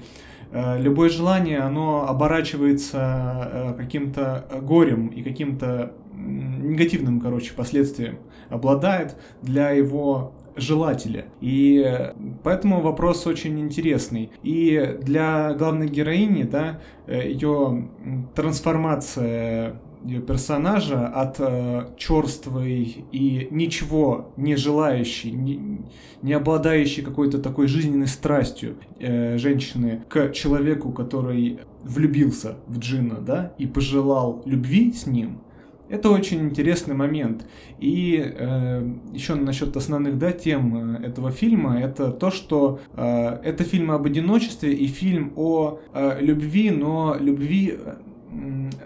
любое 0.52 1.08
желание, 1.08 1.58
оно 1.60 2.08
оборачивается 2.08 3.50
э, 3.52 3.74
каким-то 3.76 4.46
горем 4.62 5.08
и 5.08 5.22
каким-то 5.22 5.92
негативным, 6.14 7.20
короче, 7.20 7.52
последствием 7.54 8.18
обладает 8.48 9.16
для 9.42 9.70
его 9.70 10.32
желателя. 10.56 11.26
И 11.40 12.12
поэтому 12.42 12.80
вопрос 12.80 13.26
очень 13.26 13.60
интересный. 13.60 14.30
И 14.42 14.98
для 15.02 15.54
главной 15.54 15.88
героини, 15.88 16.42
да, 16.42 16.80
э, 17.06 17.28
ее 17.30 17.88
трансформация 18.34 19.80
персонажа 20.26 21.06
от 21.06 21.36
э, 21.38 21.88
черствой 21.96 23.04
и 23.12 23.48
ничего 23.50 24.32
не 24.36 24.56
желающей, 24.56 25.30
не, 25.30 25.80
не 26.22 26.32
обладающей 26.32 27.02
какой-то 27.02 27.38
такой 27.38 27.68
жизненной 27.68 28.06
страстью 28.06 28.76
э, 28.98 29.38
женщины 29.38 30.02
к 30.08 30.32
человеку, 30.32 30.92
который 30.92 31.60
влюбился 31.82 32.56
в 32.66 32.78
Джина, 32.78 33.16
да, 33.20 33.52
и 33.58 33.66
пожелал 33.66 34.42
любви 34.44 34.92
с 34.92 35.06
ним, 35.06 35.40
это 35.88 36.10
очень 36.10 36.40
интересный 36.40 36.94
момент. 36.94 37.46
И 37.78 38.22
э, 38.22 38.90
еще 39.12 39.34
насчет 39.34 39.76
основных 39.76 40.18
да, 40.18 40.32
тем 40.32 40.96
э, 40.96 41.06
этого 41.06 41.30
фильма, 41.30 41.80
это 41.80 42.10
то, 42.10 42.30
что 42.30 42.80
э, 42.94 43.38
это 43.42 43.64
фильм 43.64 43.90
об 43.90 44.04
одиночестве 44.04 44.74
и 44.74 44.86
фильм 44.86 45.32
о 45.36 45.80
э, 45.94 46.18
любви, 46.20 46.70
но 46.70 47.16
любви 47.18 47.78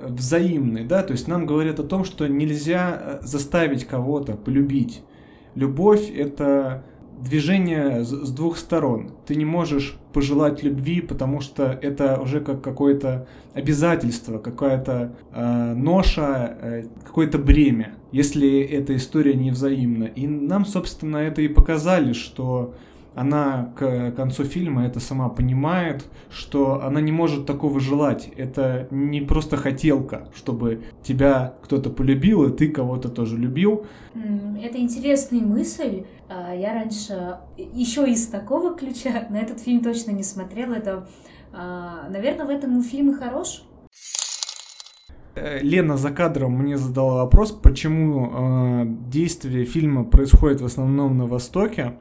взаимный, 0.03 0.85
да, 0.85 1.03
то 1.03 1.13
есть 1.13 1.29
нам 1.29 1.47
говорят 1.47 1.81
о 1.81 1.85
том, 1.85 2.05
что 2.05 2.27
нельзя 2.27 3.01
э, 3.01 3.19
заставить 3.23 3.85
кого-то 3.85 4.35
полюбить. 4.35 5.03
Любовь— 5.55 6.11
это 6.17 6.85
движение 7.21 8.05
с 8.05 8.31
двух 8.33 8.57
сторон. 8.57 9.11
Ты 9.27 9.37
не 9.37 9.45
можешь 9.45 9.97
пожелать 10.13 10.63
любви, 10.63 11.01
потому 11.01 11.41
что 11.41 11.79
это 11.81 12.21
уже 12.21 12.41
как 12.41 12.63
какое-то 12.63 13.27
обязательство, 13.55 14.39
какая-то 14.39 15.15
э, 15.33 15.75
ноша, 15.75 16.57
э, 16.61 16.85
какое-то 17.05 17.39
бремя, 17.39 17.95
если 18.11 18.61
эта 18.61 18.97
история 18.97 19.35
не 19.35 19.51
взаимна. 19.51 20.05
И 20.05 20.27
нам, 20.27 20.65
собственно, 20.65 21.19
это 21.19 21.43
и 21.43 21.49
показали, 21.49 22.13
что 22.13 22.75
она 23.15 23.73
к 23.77 24.13
концу 24.13 24.45
фильма 24.45 24.87
это 24.87 25.01
сама 25.01 25.29
понимает, 25.29 26.05
что 26.31 26.83
она 26.83 27.01
не 27.01 27.13
может 27.13 27.47
такого 27.47 27.81
желать. 27.81 28.29
Это 28.37 28.89
не 28.91 29.21
просто 29.21 29.57
хотелка, 29.57 30.29
чтобы 30.35 30.83
тебя 31.03 31.55
кто-то 31.63 31.91
полюбил, 31.91 32.45
и 32.45 32.57
ты 32.57 32.69
кого-то 32.69 33.09
тоже 33.09 33.37
любил. 33.37 33.87
Это 34.63 34.79
интересная 34.79 35.41
мысль. 35.41 36.05
А, 36.29 36.55
я 36.55 36.73
раньше 36.73 37.39
еще 37.57 38.09
из 38.09 38.27
такого 38.27 38.75
ключа 38.75 39.27
на 39.31 39.39
этот 39.39 39.61
фильм 39.61 39.83
точно 39.83 40.13
не 40.13 40.23
смотрела. 40.23 40.75
Это, 40.75 41.09
а, 41.53 42.09
наверное, 42.09 42.47
в 42.47 42.51
этом 42.51 42.83
фильм 42.83 43.11
и 43.11 43.15
хорош. 43.15 43.65
Э, 45.35 45.61
Лена 45.61 45.97
за 45.97 46.11
кадром 46.11 46.53
мне 46.53 46.77
задала 46.77 47.25
вопрос, 47.25 47.53
почему 47.53 48.31
э, 48.33 48.85
действие 49.09 49.65
фильма 49.65 50.05
происходит 50.05 50.61
в 50.61 50.67
основном 50.67 51.17
на 51.17 51.27
Востоке, 51.27 51.95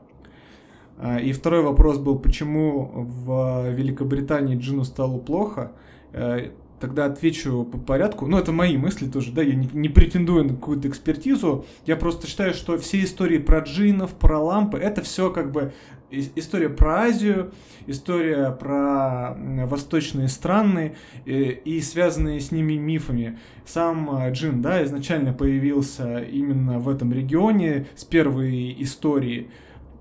и 1.22 1.31
второй 1.34 1.62
вопрос 1.62 1.98
был, 1.98 2.20
почему 2.20 2.91
в 2.93 3.70
Великобритании 3.72 4.58
Джину 4.58 4.84
стало 4.84 5.17
плохо. 5.17 5.72
Э, 6.13 6.51
тогда 6.81 7.05
отвечу 7.05 7.63
по 7.63 7.77
порядку. 7.77 8.25
Ну, 8.25 8.38
это 8.38 8.51
мои 8.51 8.75
мысли 8.75 9.08
тоже, 9.08 9.31
да, 9.31 9.41
я 9.43 9.53
не, 9.53 9.70
не 9.72 9.88
претендую 9.88 10.46
на 10.46 10.50
какую-то 10.55 10.88
экспертизу. 10.88 11.65
Я 11.86 11.96
просто 11.96 12.27
считаю, 12.27 12.53
что 12.53 12.77
все 12.77 13.03
истории 13.03 13.38
про 13.38 13.60
джинов, 13.60 14.13
про 14.15 14.39
лампы, 14.39 14.79
это 14.79 15.01
все 15.01 15.29
как 15.29 15.51
бы 15.51 15.74
история 16.12 16.70
про 16.70 17.03
Азию, 17.03 17.53
история 17.88 18.51
про 18.51 19.38
восточные 19.65 20.27
страны 20.27 20.96
и, 21.25 21.31
э, 21.31 21.51
и 21.51 21.81
связанные 21.81 22.41
с 22.41 22.51
ними 22.51 22.74
мифами. 22.74 23.39
Сам 23.65 24.10
э, 24.17 24.31
джин, 24.31 24.62
да, 24.62 24.84
изначально 24.84 25.34
появился 25.34 26.20
именно 26.20 26.79
в 26.79 26.89
этом 26.89 27.13
регионе 27.13 27.88
с 27.96 28.03
первой 28.03 28.75
истории 28.79 29.50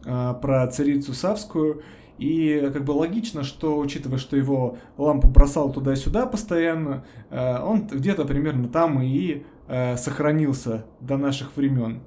про 0.03 0.67
царицу 0.69 1.13
Савскую. 1.13 1.83
И 2.21 2.71
как 2.73 2.85
бы 2.85 2.93
логично, 2.93 3.43
что, 3.45 3.79
учитывая, 3.79 4.19
что 4.19 4.37
его 4.37 4.77
лампу 4.99 5.29
бросал 5.29 5.73
туда-сюда 5.73 6.27
постоянно, 6.27 7.03
э, 7.31 7.59
он 7.63 7.87
где-то 7.87 8.27
примерно 8.27 8.69
там 8.69 9.01
и 9.01 9.43
э, 9.69 9.97
сохранился 9.97 10.85
до 11.01 11.17
наших 11.17 11.57
времен. 11.57 12.03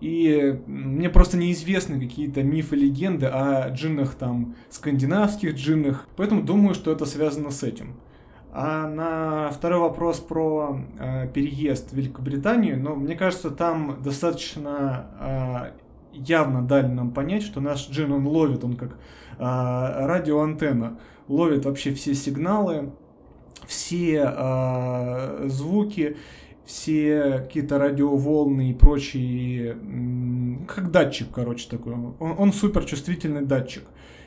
И 0.00 0.60
мне 0.66 1.10
просто 1.10 1.36
неизвестны 1.36 1.98
какие-то 1.98 2.44
мифы, 2.44 2.76
легенды 2.76 3.26
о 3.26 3.68
джиннах 3.70 4.14
там, 4.14 4.54
скандинавских 4.70 5.56
джиннах, 5.56 6.06
поэтому 6.16 6.42
думаю, 6.42 6.74
что 6.74 6.92
это 6.92 7.04
связано 7.04 7.50
с 7.50 7.64
этим. 7.64 7.96
А 8.52 8.86
на 8.86 9.50
второй 9.50 9.80
вопрос 9.80 10.20
про 10.20 10.78
э, 10.98 11.28
переезд 11.34 11.90
в 11.90 11.96
Великобританию, 11.96 12.80
ну, 12.80 12.94
мне 12.94 13.16
кажется, 13.16 13.50
там 13.50 14.00
достаточно 14.00 15.72
э, 15.74 15.85
явно 16.16 16.62
дали 16.62 16.86
нам 16.86 17.10
понять, 17.12 17.42
что 17.42 17.60
наш 17.60 17.88
джин, 17.88 18.12
он 18.12 18.26
ловит, 18.26 18.64
он 18.64 18.76
как 18.76 18.98
а, 19.38 20.06
радиоантенна, 20.06 20.98
ловит 21.28 21.64
вообще 21.64 21.92
все 21.94 22.14
сигналы, 22.14 22.92
все 23.66 24.22
а, 24.24 25.44
звуки, 25.46 26.16
все 26.66 27.38
какие-то 27.38 27.78
радиоволны 27.78 28.70
и 28.70 28.74
прочие, 28.74 29.76
как 30.66 30.90
датчик, 30.90 31.28
короче, 31.32 31.68
такой. 31.70 31.94
Он, 31.94 32.34
он 32.36 32.52
супер 32.52 32.84
чувствительный 32.84 33.42
датчик. 33.42 33.84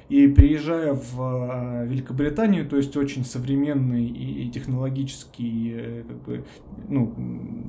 И 0.08 0.28
приезжая 0.28 0.94
в 0.96 1.22
а, 1.22 1.86
Великобританию, 1.86 2.68
то 2.68 2.78
есть 2.78 2.98
очень 2.98 3.24
современный 3.24 4.06
и 4.08 4.50
технологический 4.50 5.74
э, 5.76 6.04
как 6.08 6.18
бы, 6.24 6.46
ну, 6.88 7.14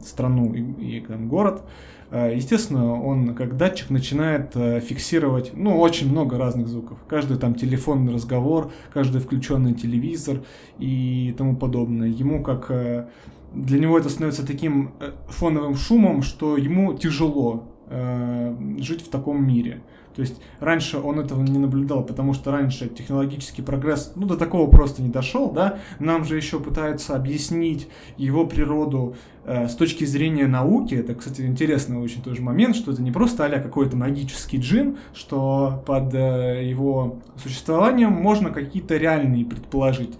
страну 0.03 0.55
и, 0.55 0.97
и 0.97 1.01
там, 1.01 1.29
город, 1.29 1.63
а, 2.11 2.31
естественно, 2.31 3.01
он 3.01 3.35
как 3.35 3.59
датчик 3.59 3.91
начинает 3.91 4.57
э, 4.57 4.81
фиксировать, 4.81 5.53
ну, 5.55 5.79
очень 5.79 6.11
много 6.11 6.39
разных 6.39 6.69
звуков. 6.69 6.99
Каждый 7.07 7.37
там 7.37 7.55
телефонный 7.55 8.15
разговор, 8.15 8.73
каждый 8.93 9.21
включенный 9.21 9.75
телевизор 9.75 10.39
и 10.79 11.35
тому 11.37 11.57
подобное. 11.57 12.09
Ему 12.09 12.43
как 12.43 12.71
э, 12.71 13.07
для 13.55 13.79
него 13.79 13.99
это 13.99 14.09
становится 14.09 14.47
таким 14.47 14.93
фоновым 15.29 15.77
шумом, 15.77 16.23
что 16.23 16.57
ему 16.57 16.95
тяжело 16.95 17.65
э, 17.89 18.57
жить 18.79 19.03
в 19.03 19.09
таком 19.09 19.47
мире. 19.47 19.83
То 20.15 20.23
есть 20.23 20.41
раньше 20.59 20.99
он 20.99 21.21
этого 21.21 21.43
не 21.43 21.59
наблюдал, 21.59 22.05
потому 22.05 22.35
что 22.35 22.51
раньше 22.51 22.89
технологический 22.89 23.63
прогресс, 23.63 24.13
ну, 24.17 24.27
до 24.27 24.37
такого 24.37 24.69
просто 24.69 25.03
не 25.03 25.09
дошел, 25.09 25.51
да. 25.51 25.79
Нам 25.99 26.25
же 26.25 26.37
еще 26.37 26.59
пытаются 26.59 27.15
объяснить 27.15 27.89
его 28.17 28.47
природу 28.47 29.17
э, 29.45 29.69
с 29.69 29.75
точки 29.77 30.05
зрения 30.05 30.47
науки. 30.47 30.95
Это, 30.95 31.15
кстати, 31.15 31.43
интересный 31.43 31.99
очень 31.99 32.23
тоже 32.23 32.43
момент, 32.43 32.77
что 32.77 32.93
это 32.93 33.03
не 33.03 33.13
просто 33.13 33.47
а 33.47 33.61
какой-то 33.61 33.97
магический 33.97 34.59
джин, 34.59 34.99
что 35.15 35.83
под 35.87 36.13
э, 36.15 36.69
его 36.69 37.21
существованием 37.37 38.13
можно 38.13 38.51
какие-то 38.51 38.97
реальные 38.97 39.45
предположить 39.45 40.19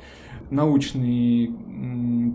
научные 0.51 1.53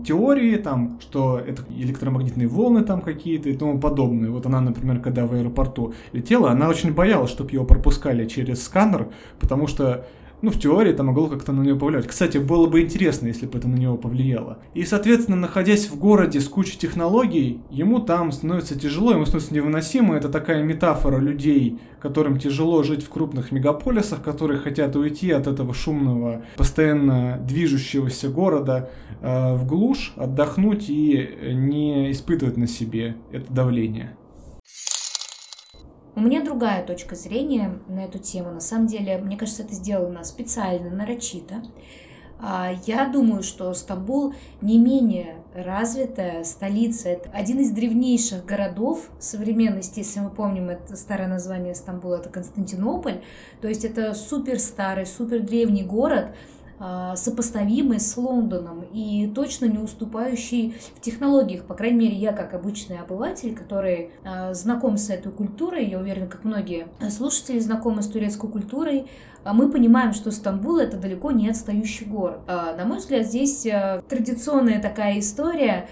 теории, 0.06 0.56
там, 0.56 0.98
что 1.00 1.38
это 1.38 1.62
электромагнитные 1.70 2.48
волны 2.48 2.82
там 2.82 3.00
какие-то 3.00 3.48
и 3.48 3.56
тому 3.56 3.78
подобное. 3.78 4.30
Вот 4.30 4.46
она, 4.46 4.60
например, 4.60 5.00
когда 5.00 5.26
в 5.26 5.32
аэропорту 5.34 5.94
летела, 6.12 6.50
она 6.50 6.68
очень 6.68 6.92
боялась, 6.92 7.30
чтобы 7.30 7.52
ее 7.52 7.64
пропускали 7.64 8.26
через 8.26 8.64
сканер, 8.64 9.08
потому 9.38 9.66
что 9.66 10.06
ну, 10.42 10.50
в 10.50 10.58
теории 10.58 10.92
это 10.92 11.02
могло 11.02 11.28
как-то 11.28 11.52
на 11.52 11.62
нее 11.62 11.76
повлиять. 11.76 12.06
Кстати, 12.06 12.38
было 12.38 12.66
бы 12.66 12.82
интересно, 12.82 13.26
если 13.26 13.46
бы 13.46 13.58
это 13.58 13.68
на 13.68 13.76
него 13.76 13.96
повлияло. 13.96 14.58
И, 14.74 14.84
соответственно, 14.84 15.36
находясь 15.36 15.88
в 15.88 15.98
городе 15.98 16.40
с 16.40 16.48
кучей 16.48 16.78
технологий, 16.78 17.60
ему 17.70 18.00
там 18.00 18.32
становится 18.32 18.78
тяжело, 18.78 19.12
ему 19.12 19.24
становится 19.24 19.54
невыносимо. 19.54 20.14
Это 20.14 20.28
такая 20.28 20.62
метафора 20.62 21.18
людей, 21.18 21.78
которым 22.00 22.38
тяжело 22.38 22.82
жить 22.82 23.02
в 23.02 23.08
крупных 23.08 23.50
мегаполисах, 23.50 24.22
которые 24.22 24.60
хотят 24.60 24.94
уйти 24.94 25.30
от 25.30 25.46
этого 25.46 25.72
шумного, 25.72 26.42
постоянно 26.56 27.38
движущегося 27.46 28.28
города 28.28 28.90
э, 29.22 29.54
в 29.54 29.66
глушь, 29.66 30.12
отдохнуть 30.16 30.90
и 30.90 31.30
не 31.52 32.12
испытывать 32.12 32.56
на 32.56 32.66
себе 32.66 33.16
это 33.32 33.52
давление. 33.52 34.16
У 36.16 36.20
меня 36.20 36.42
другая 36.42 36.82
точка 36.82 37.14
зрения 37.14 37.78
на 37.88 38.04
эту 38.04 38.18
тему. 38.18 38.50
На 38.50 38.60
самом 38.60 38.86
деле, 38.86 39.18
мне 39.18 39.36
кажется, 39.36 39.64
это 39.64 39.74
сделано 39.74 40.24
специально, 40.24 40.88
нарочито. 40.88 41.56
А, 42.38 42.72
я 42.86 43.06
думаю, 43.06 43.42
что 43.42 43.74
Стамбул 43.74 44.32
не 44.62 44.78
менее 44.78 45.36
развитая 45.54 46.42
столица. 46.44 47.10
Это 47.10 47.28
один 47.34 47.60
из 47.60 47.70
древнейших 47.70 48.46
городов 48.46 49.10
современности, 49.18 49.98
если 49.98 50.20
мы 50.20 50.30
помним 50.30 50.70
это 50.70 50.96
старое 50.96 51.28
название 51.28 51.74
Стамбула, 51.74 52.16
это 52.16 52.30
Константинополь. 52.30 53.20
То 53.60 53.68
есть 53.68 53.84
это 53.84 54.14
супер 54.14 54.58
старый, 54.58 55.04
супер 55.04 55.40
древний 55.40 55.84
город, 55.84 56.34
сопоставимый 57.14 58.00
с 58.00 58.16
Лондоном 58.16 58.84
и 58.92 59.30
точно 59.34 59.66
не 59.66 59.78
уступающий 59.78 60.74
в 60.94 61.00
технологиях. 61.00 61.64
По 61.64 61.74
крайней 61.74 61.98
мере, 61.98 62.16
я 62.16 62.32
как 62.32 62.54
обычный 62.54 62.98
обыватель, 62.98 63.54
который 63.54 64.10
а, 64.24 64.52
знаком 64.52 64.96
с 64.96 65.08
этой 65.10 65.32
культурой, 65.32 65.86
я 65.86 65.98
уверена, 65.98 66.26
как 66.26 66.44
многие 66.44 66.88
слушатели 67.10 67.58
знакомы 67.58 68.02
с 68.02 68.08
турецкой 68.08 68.50
культурой, 68.50 69.06
а 69.44 69.52
мы 69.52 69.70
понимаем, 69.70 70.12
что 70.12 70.30
Стамбул 70.30 70.78
это 70.78 70.96
далеко 70.96 71.30
не 71.30 71.48
отстающий 71.48 72.04
город. 72.06 72.40
На 72.48 72.84
мой 72.84 72.98
взгляд, 72.98 73.26
здесь 73.26 73.66
традиционная 74.08 74.82
такая 74.82 75.20
история 75.20 75.88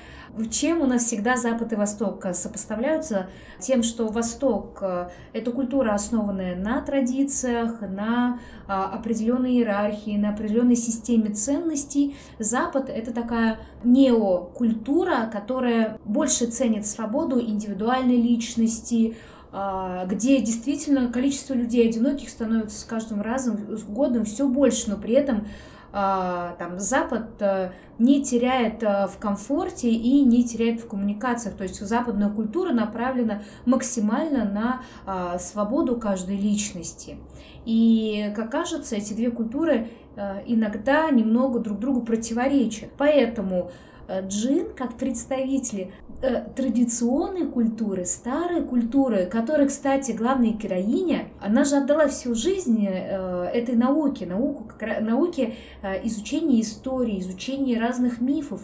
чем 0.50 0.80
у 0.80 0.86
нас 0.86 1.04
всегда 1.04 1.36
Запад 1.36 1.72
и 1.72 1.76
Восток 1.76 2.24
э, 2.26 2.34
сопоставляются? 2.34 3.28
Тем, 3.60 3.82
что 3.82 4.08
Восток 4.08 4.78
э,— 4.82 5.08
это 5.32 5.50
культура, 5.50 5.94
основанная 5.94 6.56
на 6.56 6.80
традициях, 6.80 7.80
на 7.80 8.38
а, 8.66 8.86
определенной 8.86 9.52
иерархии, 9.52 10.16
на 10.16 10.30
определенной 10.30 10.76
системе 10.76 11.30
ценностей. 11.30 12.16
Запад— 12.38 12.88
это 12.94 13.12
такая 13.12 13.58
неокультура, 13.82 15.30
которая 15.32 15.98
больше 16.04 16.46
ценит 16.46 16.86
свободу 16.86 17.40
индивидуальной 17.40 18.16
личности, 18.16 19.16
а, 19.52 20.04
где 20.06 20.40
действительно 20.40 21.12
количество 21.12 21.54
людей 21.54 21.88
одиноких 21.88 22.28
становится 22.28 22.80
с 22.80 22.84
каждым 22.84 23.20
разом, 23.20 23.76
с 23.76 23.82
годом 23.84 24.24
все 24.24 24.48
больше, 24.48 24.90
но 24.90 24.96
при 24.96 25.14
этом 25.14 25.46
там, 25.94 26.80
Запад 26.80 27.40
э, 27.40 27.70
не 28.00 28.20
теряет 28.24 28.82
э, 28.82 29.06
в 29.06 29.16
комфорте 29.18 29.88
и 29.90 30.22
не 30.22 30.44
теряет 30.44 30.80
в 30.80 30.88
коммуникациях. 30.88 31.56
То 31.56 31.62
есть 31.62 31.80
западная 31.80 32.30
культура 32.30 32.72
направлена 32.72 33.42
максимально 33.64 34.44
на 34.44 34.82
а, 35.06 35.38
свободу 35.38 35.96
каждой 35.96 36.36
личности. 36.36 37.18
И, 37.64 38.32
как 38.34 38.50
кажется, 38.50 38.96
эти 38.96 39.14
две 39.14 39.30
культуры 39.30 39.88
э, 40.16 40.42
иногда 40.46 41.08
немного 41.10 41.60
друг 41.60 41.78
другу 41.78 42.02
противоречат. 42.02 42.90
Поэтому 42.98 43.70
джин, 44.08 44.74
как 44.74 44.98
представители 44.98 45.92
Э, 46.24 46.42
традиционной 46.56 47.46
культуры, 47.46 48.06
старой 48.06 48.62
культуры, 48.62 49.26
которой, 49.26 49.68
кстати, 49.68 50.12
главная 50.12 50.52
героиня, 50.52 51.28
она 51.38 51.64
же 51.64 51.76
отдала 51.76 52.08
всю 52.08 52.34
жизнь 52.34 52.86
э, 52.88 53.50
этой 53.52 53.76
науке, 53.76 54.24
науку, 54.24 54.66
науке 55.02 55.54
э, 55.82 56.06
изучения 56.06 56.62
истории, 56.62 57.20
изучения 57.20 57.78
разных 57.78 58.22
мифов 58.22 58.62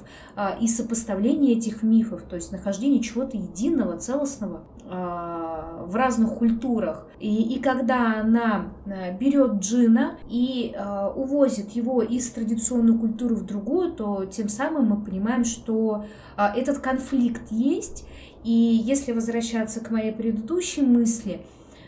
и 0.58 0.68
сопоставления 0.68 1.58
этих 1.58 1.82
мифов, 1.82 2.22
то 2.22 2.36
есть 2.36 2.50
нахождение 2.50 3.02
чего-то 3.02 3.36
единого, 3.36 3.98
целостного 3.98 4.62
в 4.90 5.94
разных 5.94 6.34
культурах. 6.34 7.06
И, 7.20 7.54
и 7.54 7.60
когда 7.60 8.20
она 8.20 8.72
берет 9.20 9.60
джина 9.60 10.18
и 10.28 10.74
э, 10.74 11.06
увозит 11.14 11.70
его 11.70 12.02
из 12.02 12.30
традиционной 12.30 12.98
культуры 12.98 13.34
в 13.34 13.44
другую, 13.44 13.92
то 13.92 14.24
тем 14.24 14.48
самым 14.48 14.86
мы 14.86 15.04
понимаем, 15.04 15.44
что 15.44 16.04
э, 16.36 16.46
этот 16.56 16.78
конфликт 16.78 17.49
есть. 17.50 18.04
И 18.44 18.50
если 18.50 19.12
возвращаться 19.12 19.80
к 19.80 19.90
моей 19.90 20.12
предыдущей 20.12 20.82
мысли, 20.82 21.40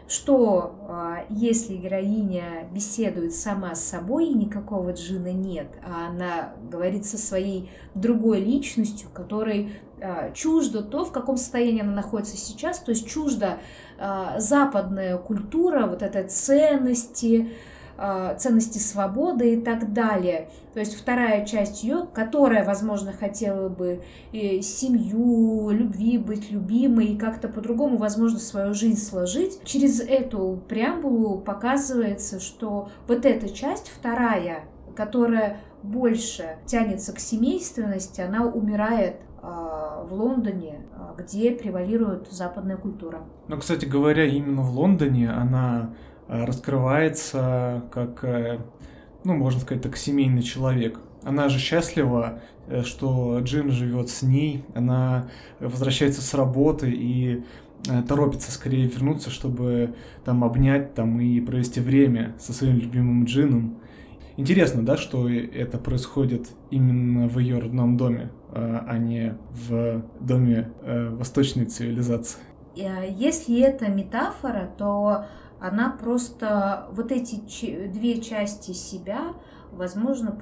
что 0.09 0.75
э, 0.89 1.25
если 1.31 1.75
героиня 1.75 2.69
беседует 2.73 3.35
сама 3.35 3.75
с 3.75 3.83
собой, 3.83 4.27
и 4.27 4.35
никакого 4.35 4.93
джина 4.93 5.33
нет, 5.33 5.69
а 5.83 6.09
она 6.09 6.53
говорит 6.71 7.07
со 7.07 7.17
своей 7.17 7.71
другой 7.95 8.41
личностью, 8.41 9.09
которой 9.15 9.73
э, 10.01 10.33
чуждо 10.35 10.83
то, 10.83 11.07
в 11.07 11.13
каком 11.13 11.39
состоянии 11.39 11.81
она 11.81 11.93
находится 11.93 12.37
сейчас, 12.37 12.81
то 12.81 12.91
есть 12.91 13.09
чуждо 13.09 13.59
э, 13.99 14.35
западная 14.39 15.17
культура, 15.17 15.87
вот 15.87 16.03
этой 16.03 16.25
ценности, 16.25 17.49
а, 17.49 17.72
ценности 18.39 18.79
свободы 18.79 19.55
и 19.55 19.61
так 19.61 19.93
далее. 19.93 20.49
То 20.75 20.81
есть 20.81 20.97
вторая 20.99 21.45
часть 21.45 21.85
ее, 21.85 22.07
которая, 22.13 22.65
возможно, 22.65 23.13
хотела 23.13 23.69
бы 23.69 24.03
семью, 24.33 25.71
любви, 25.71 26.19
быть 26.19 26.51
любимой 26.51 27.07
и 27.07 27.19
как-то 27.19 27.49
по-другому, 27.49 27.97
возможно, 27.97 28.39
свою 28.39 28.75
жизнь 28.75 29.01
сложить. 29.01 29.63
Через 29.65 30.01
эту 30.01 30.61
преамбулу 30.69 31.39
показывается, 31.39 32.41
что 32.41 32.89
вот 33.07 33.27
эта 33.27 33.49
часть, 33.49 33.89
вторая, 33.89 34.65
которая 34.97 35.59
больше 35.83 36.57
тянется 36.67 37.13
к 37.13 37.19
семейственности, 37.19 38.21
она 38.21 38.47
умирает 38.47 39.17
а, 39.43 40.05
в 40.09 40.15
Лондоне, 40.15 40.81
а, 40.95 41.15
где 41.19 41.51
превалирует 41.51 42.29
западная 42.31 42.77
культура. 42.77 43.21
Ну, 43.49 43.59
кстати 43.59 43.85
говоря, 43.85 44.25
именно 44.25 44.63
в 44.63 44.71
Лондоне 44.79 45.31
она 45.31 45.91
Э, 45.91 46.12
раскрывается 46.33 47.85
как, 47.93 48.25
э, 48.25 48.59
ну, 49.25 49.35
можно 49.35 49.61
сказать 49.61 49.83
так, 49.83 49.97
семейный 49.97 50.43
человек. 50.43 50.99
Она 51.23 51.49
же 51.49 51.59
счастлива, 51.59 52.41
э, 52.69 52.83
что 52.83 53.39
Джин 53.41 53.71
живет 53.71 54.09
с 54.09 54.23
ней, 54.23 54.65
она 54.75 55.29
возвращается 55.61 56.23
с 56.23 56.35
работы 56.35 56.91
и 56.91 57.45
торопится 58.09 58.53
скорее 58.53 58.87
вернуться, 58.87 59.29
чтобы 59.31 59.95
там 60.25 60.45
обнять 60.45 60.95
там 60.95 61.21
и 61.21 61.41
провести 61.41 61.81
время 61.81 62.35
со 62.39 62.53
своим 62.53 62.79
любимым 62.79 63.25
Джином. 63.25 63.79
Интересно, 64.37 64.87
да, 64.87 64.97
что 64.97 65.29
это 65.29 65.79
происходит 65.79 66.49
именно 66.71 67.29
в 67.29 67.41
ее 67.41 67.59
родном 67.59 67.97
доме, 67.97 68.31
а 68.53 68.97
не 68.99 69.37
в 69.51 70.05
доме 70.21 70.71
восточной 70.85 71.65
цивилизации. 71.67 72.39
Если 72.75 73.61
это 73.61 73.89
метафора, 73.89 74.71
то 74.79 75.27
она 75.63 75.91
просто 75.91 76.89
вот 76.91 77.13
эти 77.13 77.37
две 77.87 78.21
части 78.21 78.73
себя, 78.73 79.35
возможно, 79.71 80.33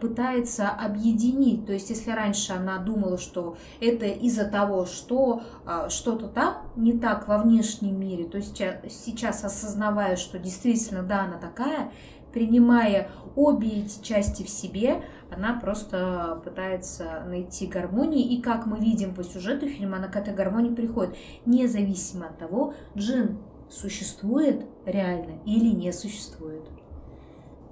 пытается 0.00 0.68
объединить. 0.68 1.66
То 1.66 1.72
есть, 1.72 1.90
если 1.90 2.12
раньше 2.12 2.52
она 2.52 2.78
думала, 2.78 3.18
что 3.18 3.56
это 3.80 4.06
из-за 4.06 4.44
того, 4.44 4.86
что 4.86 5.42
а, 5.66 5.90
что-то 5.90 6.28
там 6.28 6.68
не 6.76 6.92
так 6.92 7.26
во 7.26 7.38
внешнем 7.38 7.98
мире, 7.98 8.24
то 8.24 8.36
есть 8.36 8.56
сейчас 8.56 9.42
осознавая, 9.42 10.14
что 10.14 10.38
действительно, 10.38 11.02
да, 11.02 11.24
она 11.24 11.38
такая, 11.38 11.90
принимая 12.32 13.10
обе 13.34 13.82
эти 13.82 14.00
части 14.02 14.44
в 14.44 14.48
себе, 14.48 15.02
она 15.32 15.58
просто 15.60 16.40
пытается 16.44 17.24
найти 17.26 17.66
гармонию, 17.66 18.28
и 18.28 18.40
как 18.40 18.66
мы 18.66 18.78
видим 18.78 19.16
по 19.16 19.24
сюжету 19.24 19.66
фильма, 19.66 19.96
она 19.96 20.06
к 20.06 20.14
этой 20.14 20.32
гармонии 20.32 20.72
приходит, 20.72 21.16
независимо 21.44 22.26
от 22.26 22.38
того, 22.38 22.74
Джин 22.96 23.38
существует 23.70 24.66
реально 24.84 25.38
или 25.46 25.74
не 25.74 25.92
существует. 25.92 26.62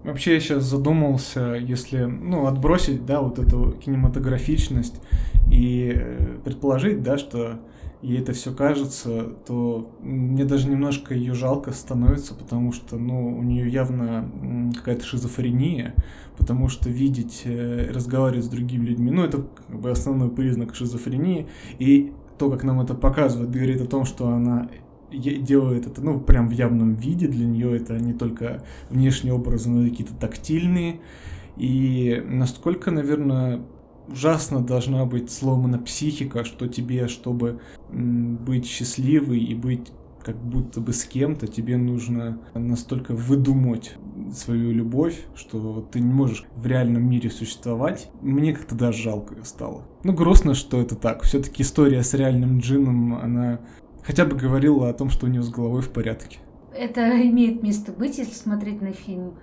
Вообще 0.04 0.34
я 0.34 0.40
сейчас 0.40 0.64
задумался, 0.64 1.54
если 1.54 2.04
ну, 2.04 2.46
отбросить 2.46 3.04
да, 3.04 3.20
вот 3.20 3.38
эту 3.38 3.72
кинематографичность 3.72 5.02
и 5.50 5.92
э, 5.94 6.38
предположить, 6.44 7.02
да, 7.02 7.18
что 7.18 7.58
ей 8.00 8.20
это 8.20 8.32
все 8.32 8.54
кажется, 8.54 9.24
то 9.44 9.90
мне 10.00 10.44
даже 10.44 10.68
немножко 10.68 11.14
ее 11.14 11.34
жалко 11.34 11.72
становится, 11.72 12.34
потому 12.34 12.72
что, 12.72 12.96
ну, 12.96 13.36
у 13.36 13.42
нее 13.42 13.68
явно 13.68 14.72
какая-то 14.76 15.04
шизофрения, 15.04 15.94
потому 16.36 16.68
что 16.68 16.88
видеть, 16.88 17.42
э, 17.44 17.90
разговаривать 17.92 18.44
с 18.44 18.48
другими 18.48 18.86
людьми, 18.86 19.10
ну, 19.10 19.24
это 19.24 19.44
как 19.66 19.80
бы 19.80 19.90
основной 19.90 20.30
признак 20.30 20.76
шизофрении, 20.76 21.48
и 21.80 22.12
то, 22.38 22.48
как 22.50 22.62
нам 22.62 22.80
это 22.80 22.94
показывает, 22.94 23.50
говорит 23.50 23.80
о 23.80 23.86
том, 23.86 24.04
что 24.04 24.28
она 24.28 24.68
делает 25.10 25.86
это, 25.86 26.00
ну, 26.02 26.20
прям 26.20 26.48
в 26.48 26.52
явном 26.52 26.94
виде, 26.94 27.28
для 27.28 27.46
нее 27.46 27.76
это 27.76 27.98
не 27.98 28.12
только 28.12 28.62
внешние 28.90 29.34
образы, 29.34 29.68
но 29.70 29.86
и 29.86 29.90
какие-то 29.90 30.14
тактильные, 30.14 31.00
и 31.56 32.22
насколько, 32.26 32.90
наверное, 32.90 33.62
ужасно 34.08 34.60
должна 34.60 35.04
быть 35.04 35.30
сломана 35.30 35.78
психика, 35.78 36.44
что 36.44 36.66
тебе, 36.66 37.08
чтобы 37.08 37.60
быть 37.90 38.66
счастливой 38.66 39.40
и 39.40 39.54
быть 39.54 39.92
как 40.22 40.36
будто 40.36 40.80
бы 40.80 40.92
с 40.92 41.04
кем-то, 41.04 41.46
тебе 41.46 41.78
нужно 41.78 42.38
настолько 42.52 43.14
выдумать 43.14 43.96
свою 44.34 44.72
любовь, 44.72 45.24
что 45.34 45.86
ты 45.90 46.00
не 46.00 46.12
можешь 46.12 46.44
в 46.54 46.66
реальном 46.66 47.08
мире 47.08 47.30
существовать. 47.30 48.10
Мне 48.20 48.52
как-то 48.52 48.74
даже 48.74 49.02
жалко 49.02 49.36
стало. 49.44 49.84
Ну, 50.04 50.12
грустно, 50.12 50.54
что 50.54 50.80
это 50.82 50.96
так. 50.96 51.22
Все-таки 51.22 51.62
история 51.62 52.02
с 52.02 52.12
реальным 52.12 52.58
джином, 52.58 53.14
она 53.14 53.60
хотя 54.08 54.24
бы 54.24 54.36
говорила 54.36 54.88
о 54.88 54.94
том, 54.94 55.10
что 55.10 55.26
у 55.26 55.28
него 55.28 55.42
с 55.42 55.50
головой 55.50 55.82
в 55.82 55.90
порядке. 55.90 56.38
Это 56.72 57.02
имеет 57.28 57.62
место 57.62 57.92
быть, 57.92 58.16
если 58.16 58.32
смотреть 58.32 58.80
на 58.80 58.92
фильм 58.92 59.38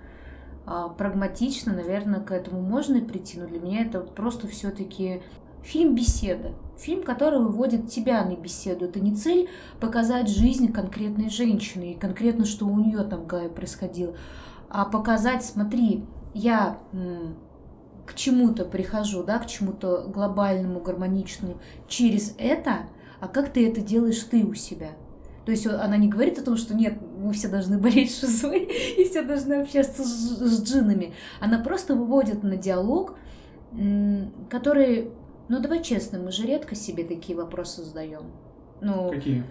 а, 0.66 0.88
прагматично, 0.88 1.72
наверное, 1.72 2.18
к 2.18 2.32
этому 2.32 2.60
можно 2.60 2.96
и 2.96 3.00
прийти, 3.00 3.38
но 3.38 3.46
для 3.46 3.60
меня 3.60 3.82
это 3.82 4.00
просто 4.00 4.48
все-таки 4.48 5.22
фильм 5.62 5.94
беседа. 5.94 6.52
Фильм, 6.78 7.04
который 7.04 7.38
выводит 7.38 7.88
тебя 7.88 8.24
на 8.24 8.34
беседу. 8.34 8.86
Это 8.86 8.98
не 8.98 9.14
цель 9.14 9.48
показать 9.78 10.28
жизнь 10.28 10.72
конкретной 10.72 11.30
женщины 11.30 11.92
и 11.92 11.98
конкретно, 11.98 12.44
что 12.44 12.66
у 12.66 12.76
нее 12.76 13.04
там 13.04 13.28
в 13.28 13.48
происходило, 13.50 14.16
а 14.68 14.84
показать, 14.84 15.44
смотри, 15.44 16.04
я 16.34 16.80
к 18.04 18.14
чему-то 18.14 18.64
прихожу, 18.64 19.22
да, 19.22 19.38
к 19.38 19.46
чему-то 19.46 20.08
глобальному, 20.08 20.80
гармоничному 20.80 21.58
через 21.86 22.34
это, 22.36 22.88
а 23.26 23.28
как 23.28 23.52
ты 23.52 23.68
это 23.68 23.80
делаешь 23.80 24.22
ты 24.30 24.44
у 24.44 24.54
себя– 24.54 24.90
то 25.46 25.52
есть 25.52 25.64
она 25.64 25.96
не 25.96 26.08
говорит 26.08 26.40
о 26.40 26.42
том, 26.42 26.56
что 26.56 26.74
нет, 26.74 26.98
мы 27.18 27.32
все 27.32 27.46
должны 27.46 27.78
болеть 27.78 28.14
шизой 28.18 28.64
и 28.98 29.04
все 29.04 29.22
должны 29.22 29.54
общаться 29.54 30.02
с, 30.02 30.38
с 30.40 30.62
джинами. 30.64 31.14
Она 31.38 31.60
просто 31.60 31.94
выводит 31.94 32.42
на 32.42 32.56
диалог, 32.56 33.16
который, 34.50 35.12
ну 35.48 35.60
давай 35.60 35.84
честно, 35.84 36.18
мы 36.18 36.32
же 36.32 36.44
редко 36.44 36.74
себе 36.74 37.04
такие 37.04 37.38
вопросы 37.38 37.84
задаем. 37.84 38.32
Ну, 38.80 39.08
Какие? 39.10 39.44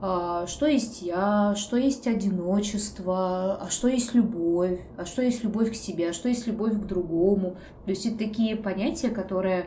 А, 0.00 0.46
что 0.46 0.64
есть 0.64 1.02
я, 1.02 1.54
что 1.56 1.76
есть 1.76 2.06
одиночество, 2.06 3.56
а 3.60 3.68
что 3.68 3.88
есть 3.88 4.14
любовь, 4.14 4.80
а 4.96 5.04
что 5.04 5.20
есть 5.20 5.44
любовь 5.44 5.72
к 5.72 5.74
себе, 5.74 6.08
а 6.08 6.12
что 6.14 6.30
есть 6.30 6.46
любовь 6.46 6.72
к 6.72 6.86
другому. 6.86 7.58
То 7.84 7.90
есть 7.90 8.06
это 8.06 8.16
такие 8.16 8.56
понятия, 8.56 9.10
которые 9.10 9.66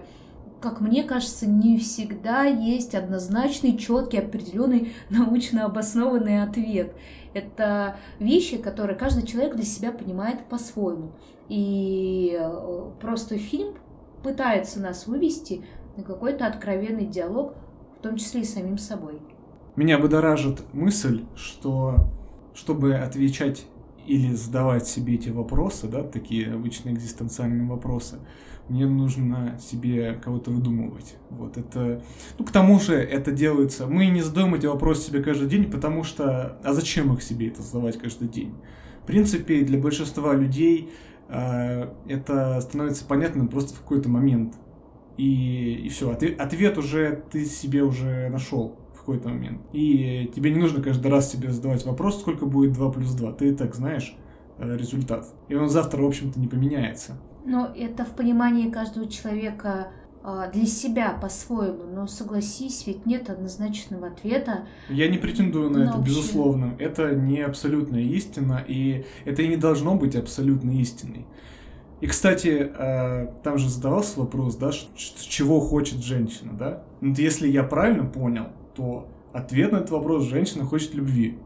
как 0.61 0.79
мне 0.79 1.03
кажется, 1.03 1.47
не 1.47 1.77
всегда 1.77 2.45
есть 2.45 2.95
однозначный, 2.95 3.77
четкий, 3.77 4.19
определенный, 4.19 4.93
научно 5.09 5.65
обоснованный 5.65 6.43
ответ. 6.43 6.93
Это 7.33 7.97
вещи, 8.19 8.57
которые 8.57 8.97
каждый 8.97 9.25
человек 9.25 9.55
для 9.55 9.65
себя 9.65 9.91
понимает 9.91 10.45
по-своему. 10.45 11.11
И 11.49 12.37
э, 12.39 12.91
просто 13.01 13.37
фильм 13.37 13.73
пытается 14.23 14.79
нас 14.79 15.07
вывести 15.07 15.65
на 15.97 16.03
какой-то 16.03 16.45
откровенный 16.45 17.05
диалог, 17.05 17.55
в 17.99 18.03
том 18.03 18.15
числе 18.17 18.41
и 18.41 18.45
самим 18.45 18.77
собой. 18.77 19.19
Меня 19.75 19.97
будоражит 19.97 20.61
мысль, 20.73 21.25
что 21.35 21.95
чтобы 22.53 22.95
отвечать 22.95 23.65
или 24.05 24.33
задавать 24.33 24.87
себе 24.87 25.15
эти 25.15 25.29
вопросы, 25.29 25.87
да, 25.87 26.03
такие 26.03 26.53
обычные 26.53 26.95
экзистенциальные 26.95 27.67
вопросы, 27.67 28.19
мне 28.71 28.85
нужно 28.85 29.59
себе 29.59 30.13
кого-то 30.13 30.49
выдумывать. 30.49 31.15
Вот 31.29 31.57
это... 31.57 32.01
Ну, 32.39 32.45
к 32.45 32.51
тому 32.51 32.79
же 32.79 32.95
это 32.95 33.31
делается... 33.31 33.85
Мы 33.85 34.07
не 34.07 34.21
задаем 34.21 34.55
эти 34.55 34.65
вопросы 34.65 35.07
себе 35.07 35.21
каждый 35.21 35.49
день, 35.49 35.69
потому 35.69 36.03
что... 36.03 36.57
А 36.63 36.73
зачем 36.73 37.13
их 37.13 37.21
себе 37.21 37.49
это 37.49 37.61
задавать 37.61 37.97
каждый 37.97 38.29
день? 38.29 38.55
В 39.03 39.07
принципе, 39.07 39.61
для 39.61 39.77
большинства 39.77 40.33
людей 40.33 40.89
э, 41.27 41.89
это 42.07 42.61
становится 42.61 43.03
понятным 43.03 43.49
просто 43.49 43.75
в 43.75 43.81
какой-то 43.81 44.07
момент. 44.07 44.55
И, 45.17 45.81
и 45.85 45.89
все, 45.89 46.09
ответ, 46.09 46.39
ответ 46.39 46.77
уже 46.77 47.23
ты 47.29 47.43
себе 47.43 47.83
уже 47.83 48.29
нашел 48.29 48.77
в 48.95 48.99
какой-то 48.99 49.27
момент. 49.27 49.61
И 49.73 50.31
тебе 50.33 50.51
не 50.51 50.59
нужно 50.59 50.81
каждый 50.81 51.11
раз 51.11 51.29
себе 51.29 51.51
задавать 51.51 51.85
вопрос, 51.85 52.21
сколько 52.21 52.45
будет 52.45 52.71
2 52.71 52.91
плюс 52.91 53.11
2. 53.15 53.33
Ты 53.33 53.49
и 53.49 53.53
так 53.53 53.75
знаешь 53.75 54.15
э, 54.59 54.77
результат. 54.77 55.27
И 55.49 55.55
он 55.55 55.67
завтра, 55.67 56.01
в 56.01 56.05
общем-то, 56.05 56.39
не 56.39 56.47
поменяется. 56.47 57.19
Но 57.45 57.71
это 57.75 58.05
в 58.05 58.11
понимании 58.15 58.69
каждого 58.69 59.07
человека 59.07 59.91
а, 60.23 60.47
для 60.51 60.65
себя 60.65 61.17
по-своему, 61.19 61.85
но 61.85 62.05
согласись, 62.05 62.85
ведь 62.85 63.05
нет 63.07 63.29
однозначного 63.29 64.07
ответа. 64.07 64.65
Я 64.89 65.07
не 65.07 65.17
претендую 65.17 65.71
на, 65.71 65.79
на 65.79 65.83
это, 65.83 65.97
общее. 65.97 66.05
безусловно. 66.05 66.75
Это 66.77 67.15
не 67.15 67.41
абсолютная 67.41 68.03
истина, 68.03 68.63
и 68.67 69.05
это 69.25 69.41
и 69.41 69.47
не 69.47 69.57
должно 69.57 69.95
быть 69.95 70.15
абсолютной 70.15 70.77
истиной. 70.77 71.25
И, 72.01 72.07
кстати, 72.07 72.71
а, 72.75 73.33
там 73.43 73.57
же 73.57 73.69
задавался 73.69 74.19
вопрос, 74.19 74.55
да, 74.57 74.71
чего 74.95 75.59
хочет 75.59 76.03
женщина, 76.03 76.53
да? 76.53 76.83
Вот 77.01 77.17
если 77.17 77.47
я 77.47 77.63
правильно 77.63 78.05
понял, 78.05 78.47
то 78.75 79.07
ответ 79.33 79.71
на 79.71 79.77
этот 79.77 79.89
вопрос 79.89 80.23
женщина 80.25 80.65
хочет 80.65 80.93
любви. 80.93 81.37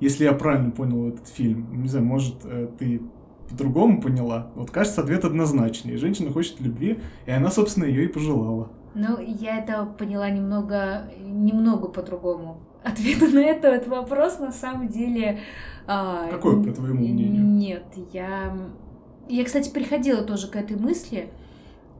Если 0.00 0.24
я 0.24 0.32
правильно 0.32 0.70
понял 0.70 1.08
этот 1.08 1.28
фильм, 1.28 1.82
не 1.82 1.88
знаю, 1.88 2.04
может, 2.04 2.36
э, 2.44 2.68
ты 2.78 3.00
по-другому 3.48 4.00
поняла. 4.00 4.50
Вот 4.54 4.70
кажется, 4.70 5.02
ответ 5.02 5.24
однозначный. 5.24 5.96
Женщина 5.96 6.32
хочет 6.32 6.60
любви, 6.60 6.98
и 7.26 7.30
она, 7.30 7.50
собственно, 7.50 7.84
ее 7.84 8.04
и 8.04 8.08
пожелала. 8.08 8.70
Ну, 8.94 9.18
я 9.20 9.58
это 9.58 9.84
поняла 9.84 10.30
немного, 10.30 11.10
немного 11.20 11.88
по-другому. 11.88 12.58
Ответ 12.82 13.20
на 13.32 13.40
этот 13.40 13.88
вопрос 13.88 14.38
на 14.38 14.52
самом 14.52 14.88
деле... 14.88 15.40
А, 15.86 16.28
Какой, 16.30 16.62
по 16.64 16.72
твоему 16.72 17.00
мнению? 17.00 17.44
Нет, 17.44 17.84
я... 18.12 18.56
Я, 19.28 19.44
кстати, 19.44 19.70
приходила 19.70 20.22
тоже 20.22 20.48
к 20.48 20.56
этой 20.56 20.76
мысли, 20.76 21.28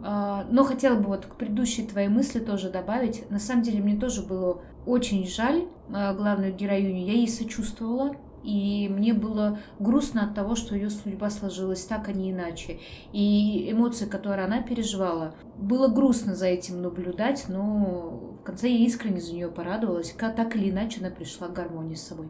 а, 0.03 0.47
но 0.51 0.65
хотела 0.65 0.97
бы 0.97 1.09
вот 1.09 1.27
к 1.27 1.35
предыдущей 1.35 1.85
твоей 1.85 2.09
мысли 2.09 2.39
тоже 2.39 2.71
добавить. 2.71 3.29
На 3.31 3.41
самом 3.41 3.63
деле 3.63 3.81
мне 3.81 3.97
тоже 3.97 4.23
было 4.23 4.63
очень 4.87 5.27
жаль 5.27 5.65
а, 5.93 6.15
главную 6.15 6.55
героиню. 6.55 7.05
Я 7.05 7.15
ей 7.15 7.29
сочувствовала, 7.29 8.15
и 8.47 8.89
мне 8.89 9.13
было 9.13 9.59
грустно 9.81 10.23
от 10.23 10.35
того, 10.35 10.55
что 10.55 10.77
ее 10.77 10.89
судьба 10.89 11.31
сложилась 11.31 11.85
так, 11.85 12.09
а 12.09 12.13
не 12.13 12.31
иначе. 12.31 12.79
И 13.13 13.69
эмоции, 13.73 14.07
которые 14.07 14.47
она 14.47 14.63
переживала, 14.63 15.35
было 15.57 15.89
грустно 15.89 16.37
за 16.37 16.47
этим 16.47 16.81
наблюдать, 16.81 17.47
но 17.49 18.37
в 18.41 18.45
конце 18.45 18.69
я 18.69 18.87
искренне 18.87 19.21
за 19.21 19.35
нее 19.35 19.49
порадовалась, 19.49 20.15
как 20.17 20.37
так 20.37 20.55
или 20.55 20.71
иначе 20.71 21.01
она 21.01 21.11
пришла 21.11 21.49
к 21.49 21.55
гармонии 21.55 21.97
с 21.97 22.07
собой. 22.07 22.29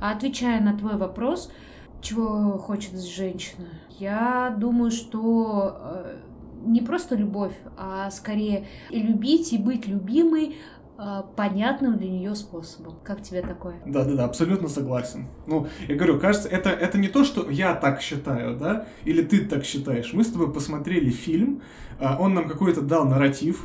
А 0.00 0.12
отвечая 0.12 0.60
на 0.60 0.78
твой 0.78 0.96
вопрос, 0.96 1.50
чего 2.00 2.58
хочет 2.58 3.00
женщина, 3.00 3.66
я 3.98 4.54
думаю, 4.56 4.92
что 4.92 5.78
э, 5.80 6.16
не 6.64 6.80
просто 6.80 7.16
любовь, 7.16 7.54
а 7.76 8.10
скорее 8.10 8.66
любить, 8.90 9.52
и 9.52 9.58
быть 9.58 9.88
любимой, 9.88 10.56
понятным 11.36 11.98
для 11.98 12.08
нее 12.08 12.34
способом. 12.34 12.94
Как 13.02 13.22
тебе 13.22 13.42
такое? 13.42 13.76
Да, 13.84 14.04
да, 14.04 14.14
да, 14.14 14.24
абсолютно 14.24 14.68
согласен. 14.68 15.28
Ну, 15.46 15.66
я 15.88 15.94
говорю, 15.94 16.18
кажется, 16.18 16.48
это, 16.48 16.70
это 16.70 16.98
не 16.98 17.08
то, 17.08 17.24
что 17.24 17.50
я 17.50 17.74
так 17.74 18.00
считаю, 18.00 18.56
да, 18.56 18.86
или 19.04 19.22
ты 19.22 19.44
так 19.44 19.64
считаешь. 19.64 20.12
Мы 20.12 20.24
с 20.24 20.32
тобой 20.32 20.52
посмотрели 20.52 21.10
фильм, 21.10 21.62
а, 22.00 22.16
он 22.18 22.34
нам 22.34 22.48
какой-то 22.48 22.80
дал 22.80 23.04
нарратив, 23.06 23.64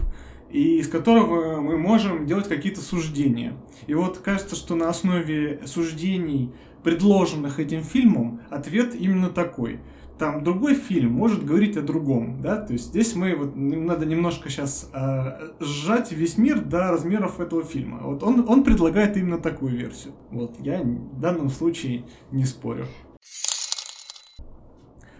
и 0.49 0.79
из 0.79 0.89
которого 0.89 1.61
мы 1.61 1.77
можем 1.77 2.25
делать 2.25 2.49
какие-то 2.49 2.81
суждения. 2.81 3.53
И 3.87 3.93
вот 3.93 4.17
кажется, 4.17 4.55
что 4.55 4.75
на 4.75 4.89
основе 4.89 5.61
суждений, 5.65 6.51
предложенных 6.83 7.59
этим 7.59 7.83
фильмом, 7.83 8.41
ответ 8.49 8.93
именно 8.95 9.29
такой– 9.29 9.79
там 10.21 10.43
другой 10.43 10.75
фильм 10.75 11.13
может 11.13 11.43
говорить 11.43 11.77
о 11.77 11.81
другом, 11.81 12.43
да, 12.43 12.57
то 12.57 12.73
есть 12.73 12.89
здесь 12.89 13.15
мы 13.15 13.35
вот 13.35 13.55
надо 13.55 14.05
немножко 14.05 14.51
сейчас 14.51 14.87
э, 14.93 15.49
сжать 15.59 16.11
весь 16.11 16.37
мир 16.37 16.61
до 16.61 16.91
размеров 16.91 17.39
этого 17.39 17.63
фильма. 17.63 18.01
Вот 18.03 18.21
он, 18.21 18.47
он 18.47 18.63
предлагает 18.63 19.17
именно 19.17 19.39
такую 19.39 19.75
версию. 19.75 20.13
Вот 20.29 20.59
я 20.59 20.83
в 20.83 21.19
данном 21.19 21.49
случае 21.49 22.03
не 22.31 22.45
спорю. 22.45 22.85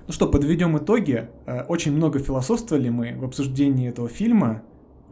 Ну 0.06 0.14
что, 0.14 0.28
подведем 0.28 0.78
итоги. 0.78 1.30
Э, 1.48 1.64
очень 1.64 1.94
много 1.94 2.20
философствовали 2.20 2.90
мы 2.90 3.16
в 3.18 3.26
обсуждении 3.26 3.90
этого 3.90 4.08
фильма 4.08 4.62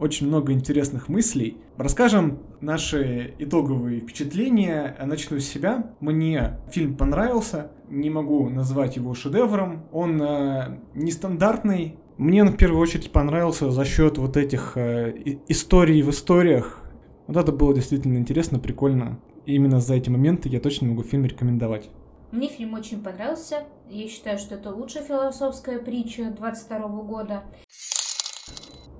очень 0.00 0.26
много 0.26 0.52
интересных 0.52 1.08
мыслей. 1.08 1.58
Расскажем 1.76 2.38
наши 2.60 3.34
итоговые 3.38 4.00
впечатления. 4.00 4.96
Начну 5.04 5.38
с 5.38 5.44
себя. 5.44 5.94
Мне 6.00 6.58
фильм 6.72 6.96
понравился. 6.96 7.70
Не 7.88 8.08
могу 8.08 8.48
назвать 8.48 8.96
его 8.96 9.14
шедевром. 9.14 9.84
Он 9.92 10.20
э, 10.22 10.80
нестандартный. 10.94 11.98
Мне 12.16 12.42
он 12.42 12.48
в 12.48 12.56
первую 12.56 12.80
очередь 12.80 13.12
понравился 13.12 13.70
за 13.70 13.84
счет 13.84 14.16
вот 14.18 14.36
этих 14.36 14.72
э, 14.76 15.14
историй 15.48 16.02
в 16.02 16.10
историях. 16.10 16.82
Вот 17.26 17.36
это 17.36 17.52
было 17.52 17.74
действительно 17.74 18.16
интересно, 18.16 18.58
прикольно. 18.58 19.20
И 19.44 19.54
именно 19.54 19.80
за 19.80 19.94
эти 19.94 20.08
моменты 20.08 20.48
я 20.48 20.60
точно 20.60 20.88
могу 20.88 21.02
фильм 21.02 21.26
рекомендовать. 21.26 21.90
Мне 22.32 22.48
фильм 22.48 22.74
очень 22.74 23.02
понравился. 23.02 23.64
Я 23.88 24.06
считаю, 24.08 24.38
что 24.38 24.54
это 24.54 24.70
лучшая 24.70 25.02
философская 25.02 25.80
притча 25.80 26.30
22 26.30 26.78
года. 27.02 27.42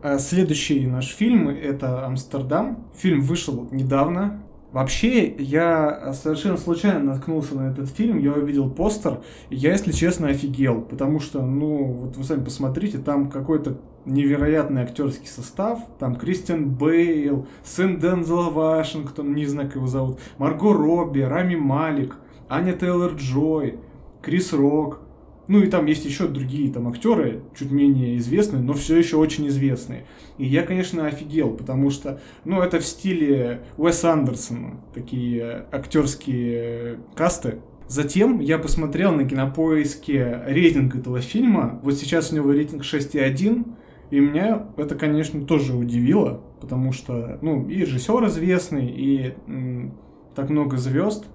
А 0.03 0.19
следующий 0.19 0.87
наш 0.87 1.09
фильм— 1.09 1.49
это 1.51 2.07
«Амстердам». 2.07 2.87
Фильм 2.97 3.21
вышел 3.21 3.69
недавно. 3.71 4.43
Вообще, 4.73 5.29
я 5.37 6.15
совершенно 6.15 6.57
случайно 6.57 7.01
наткнулся 7.01 7.55
на 7.55 7.71
этот 7.71 7.91
фильм, 7.91 8.19
я 8.19 8.33
увидел 8.33 8.71
постер, 8.71 9.21
и 9.51 9.57
я, 9.57 9.73
если 9.73 9.93
честно, 9.93 10.29
офигел, 10.29 10.81
потому 10.81 11.19
что, 11.21 11.45
ну, 11.45 11.85
вот 11.85 12.17
вы 12.17 12.25
сами 12.25 12.45
посмотрите, 12.45 12.99
там 12.99 13.31
какой-то 13.31 13.79
невероятный 14.07 14.83
актерский 14.83 15.27
состав, 15.27 15.81
там 15.99 16.15
Кристиан 16.15 16.71
Бейл, 16.71 17.47
сын 17.65 17.99
Дензела 17.99 18.49
Вашингтон, 18.49 19.35
не 19.35 19.45
знаю, 19.45 19.69
как 19.69 19.77
его 19.77 19.89
зовут, 19.89 20.21
Марго 20.39 20.73
Робби, 20.73 21.21
Рами 21.21 21.57
Малик, 21.57 22.17
Аня 22.49 22.73
Тейлор-Джой, 22.73 23.81
Крис 24.23 24.53
Рок, 24.53 25.01
ну 25.51 25.65
и 25.65 25.67
там 25.67 25.87
есть 25.87 26.05
еще 26.05 26.29
другие 26.29 26.73
там 26.73 26.87
актеры, 26.87 27.43
чуть 27.59 27.73
менее 27.73 28.17
известные, 28.19 28.63
но 28.63 28.73
все 28.73 28.97
еще 28.97 29.17
очень 29.17 29.49
известные. 29.49 30.07
И 30.39 30.47
я, 30.47 30.63
конечно, 30.63 31.09
офигел, 31.09 31.51
потому 31.51 31.91
что, 31.91 32.21
ну, 32.45 32.63
это 32.63 32.79
в 32.79 32.85
стиле 32.85 33.63
Уэса 33.77 34.13
Андерсона, 34.13 34.81
такие 34.95 35.67
актерские 35.73 37.01
касты. 37.17 37.57
Затем 37.89 38.39
я 38.39 38.61
посмотрел 38.61 39.11
на 39.13 39.29
кинопоиске 39.29 40.41
рейтинг 40.47 40.95
этого 40.95 41.21
фильма. 41.21 41.81
Вот 41.83 41.95
сейчас 41.95 42.31
у 42.31 42.37
него 42.37 42.53
рейтинг 42.53 42.83
6,1. 42.83 43.67
И 44.13 44.21
меня 44.21 44.69
это, 44.77 44.95
конечно, 44.95 45.45
тоже 45.45 45.75
удивило, 45.75 46.45
потому 46.61 46.93
что, 46.93 47.41
ну, 47.43 47.69
и 47.69 47.81
режиссер 47.81 48.25
известный, 48.27 48.87
и 48.87 49.35
м, 49.49 49.99
так 50.37 50.49
много 50.49 50.77
звезд– 50.77 51.27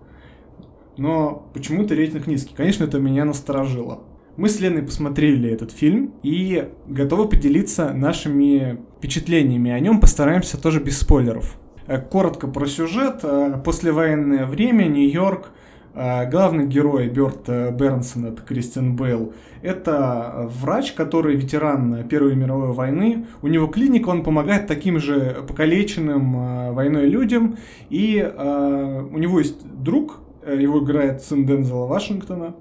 но 0.97 1.49
почему-то 1.53 1.95
рейтинг 1.95 2.27
низкий. 2.27 2.53
Конечно, 2.55 2.83
это 2.83 2.99
меня 2.99 3.25
насторожило. 3.25 4.03
Мы 4.37 4.49
с 4.49 4.59
Леной 4.59 4.83
посмотрели 4.83 5.49
этот 5.49 5.71
фильм 5.71 6.13
и 6.21 6.69
готовы 6.87 7.29
поделиться 7.29 7.93
нашими 7.93 8.81
впечатлениями 8.97 9.71
о 9.71 9.79
нем. 9.79 10.01
Постараемся 10.01 10.61
тоже 10.61 10.81
без 10.81 10.99
спойлеров. 10.99 11.57
Э, 11.87 12.01
коротко 12.01 12.47
про 12.47 12.65
сюжет. 12.65 13.21
Э, 13.23 13.61
послевоенное 13.63 14.45
время, 14.45 14.85
Нью-Йорк. 14.87 15.51
Э, 15.93 16.29
главный 16.29 16.67
герой 16.67 17.07
Бёрт 17.07 17.47
Бернсон, 17.47 18.25
это 18.25 18.41
Кристиан 18.41 18.97
Бейл, 18.97 19.33
это 19.61 20.49
врач, 20.59 20.91
который 20.91 21.37
ветеран 21.37 22.05
Первой 22.09 22.35
мировой 22.35 22.73
войны. 22.73 23.27
У 23.41 23.47
него 23.47 23.67
клиника, 23.67 24.09
он 24.09 24.23
помогает 24.23 24.67
таким 24.67 24.99
же 24.99 25.45
покалеченным 25.47 26.73
войной 26.73 27.05
людям. 27.05 27.55
И 27.89 28.21
у 28.21 29.17
него 29.17 29.39
есть 29.39 29.65
друг, 29.81 30.19
его 30.53 30.83
играет 30.83 31.21
сын 31.21 31.45
Дензела 31.45 31.85
Вашингтона, 31.85 32.55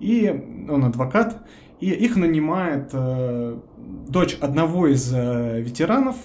и 0.00 0.66
он 0.68 0.84
адвокат, 0.84 1.46
и 1.80 1.90
их 1.90 2.16
нанимает 2.16 2.90
э, 2.92 3.58
дочь 4.08 4.36
одного 4.40 4.86
из 4.86 5.12
э, 5.12 5.60
ветеранов, 5.60 6.16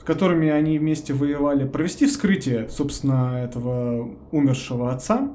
с 0.00 0.04
которыми 0.04 0.48
они 0.48 0.78
вместе 0.78 1.12
воевали, 1.12 1.66
провести 1.66 2.06
вскрытие, 2.06 2.68
собственно, 2.68 3.40
этого 3.44 4.10
умершего 4.30 4.92
отца. 4.92 5.30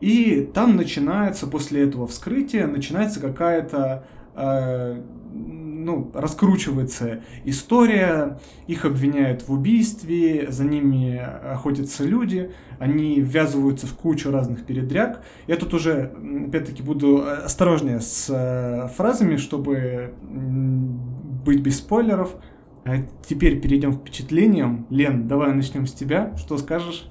И 0.00 0.48
там 0.54 0.76
начинается, 0.76 1.46
после 1.48 1.82
этого 1.82 2.06
вскрытия, 2.06 2.66
начинается 2.66 3.20
какая-то 3.20 4.04
э, 4.36 5.02
ну, 5.88 6.10
раскручивается 6.12 7.22
история, 7.46 8.38
их 8.66 8.84
обвиняют 8.84 9.48
в 9.48 9.52
убийстве, 9.52 10.48
за 10.50 10.64
ними 10.64 11.16
охотятся 11.16 12.04
люди, 12.04 12.52
они 12.78 13.22
ввязываются 13.22 13.86
в 13.86 13.94
кучу 13.94 14.30
разных 14.30 14.66
передряг. 14.66 15.22
Я 15.46 15.56
тут 15.56 15.72
уже, 15.72 16.12
опять-таки, 16.46 16.82
буду 16.82 17.24
осторожнее 17.26 18.00
с 18.00 18.28
э, 18.28 18.88
фразами, 18.96 19.36
чтобы 19.36 20.12
быть 20.22 21.60
без 21.60 21.78
спойлеров. 21.78 22.36
А 22.84 22.96
теперь 23.26 23.58
перейдем 23.58 23.96
к 23.96 24.00
впечатлениям. 24.00 24.86
Лен, 24.90 25.26
давай 25.26 25.54
начнем 25.54 25.86
с 25.86 25.94
тебя. 25.94 26.36
Что 26.36 26.58
скажешь? 26.58 27.08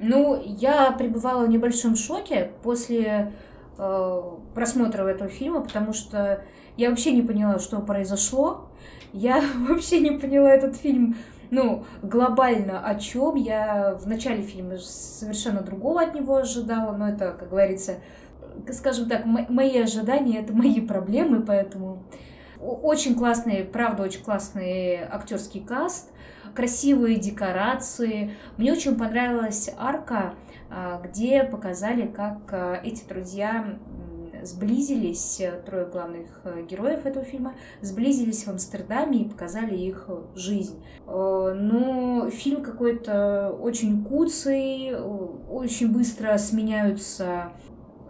Ну, 0.00 0.42
я 0.44 0.90
пребывала 0.90 1.46
в 1.46 1.48
небольшом 1.48 1.94
шоке 1.94 2.50
после 2.64 3.32
э, 3.78 4.22
просмотра 4.52 5.04
этого 5.04 5.30
фильма, 5.30 5.60
потому 5.60 5.92
что 5.92 6.42
я 6.76 6.90
вообще 6.90 7.12
не 7.12 7.22
поняла, 7.22 7.58
что 7.58 7.80
произошло. 7.80 8.68
Я 9.12 9.42
вообще 9.68 10.00
не 10.00 10.18
поняла 10.18 10.50
этот 10.50 10.76
фильм, 10.76 11.16
ну, 11.50 11.84
глобально 12.02 12.80
о 12.84 12.94
чем. 12.96 13.36
Я 13.36 13.94
в 13.94 14.06
начале 14.06 14.42
фильма 14.42 14.78
совершенно 14.78 15.60
другого 15.60 16.02
от 16.02 16.14
него 16.14 16.36
ожидала, 16.36 16.96
но 16.96 17.08
это, 17.08 17.36
как 17.38 17.50
говорится, 17.50 17.96
скажем 18.72 19.08
так, 19.08 19.24
мои 19.24 19.78
ожидания 19.78 20.40
это 20.40 20.52
мои 20.52 20.80
проблемы, 20.80 21.42
поэтому 21.42 22.02
очень 22.60 23.14
классный, 23.14 23.64
правда, 23.64 24.02
очень 24.02 24.22
классный 24.22 25.02
актерский 25.02 25.60
каст, 25.60 26.10
красивые 26.54 27.16
декорации. 27.16 28.34
Мне 28.56 28.72
очень 28.72 28.96
понравилась 28.96 29.70
арка, 29.78 30.34
а, 30.70 31.00
где 31.00 31.44
показали, 31.44 32.06
как 32.06 32.38
а, 32.50 32.80
эти 32.82 33.06
друзья 33.06 33.78
сблизились, 34.46 35.40
э, 35.40 35.60
трое 35.64 35.86
главных 35.86 36.40
э, 36.44 36.64
героев 36.68 37.04
этого 37.04 37.24
фильма, 37.24 37.54
сблизились 37.82 38.44
в 38.44 38.48
Амстердаме 38.48 39.22
и 39.22 39.28
показали 39.28 39.76
их 39.76 40.08
жизнь. 40.34 40.82
Э, 41.06 41.54
но 41.54 42.30
фильм 42.30 42.62
какой-то 42.62 43.56
очень 43.60 44.04
куцый, 44.04 44.94
очень 45.50 45.92
быстро 45.92 46.36
сменяются 46.38 47.52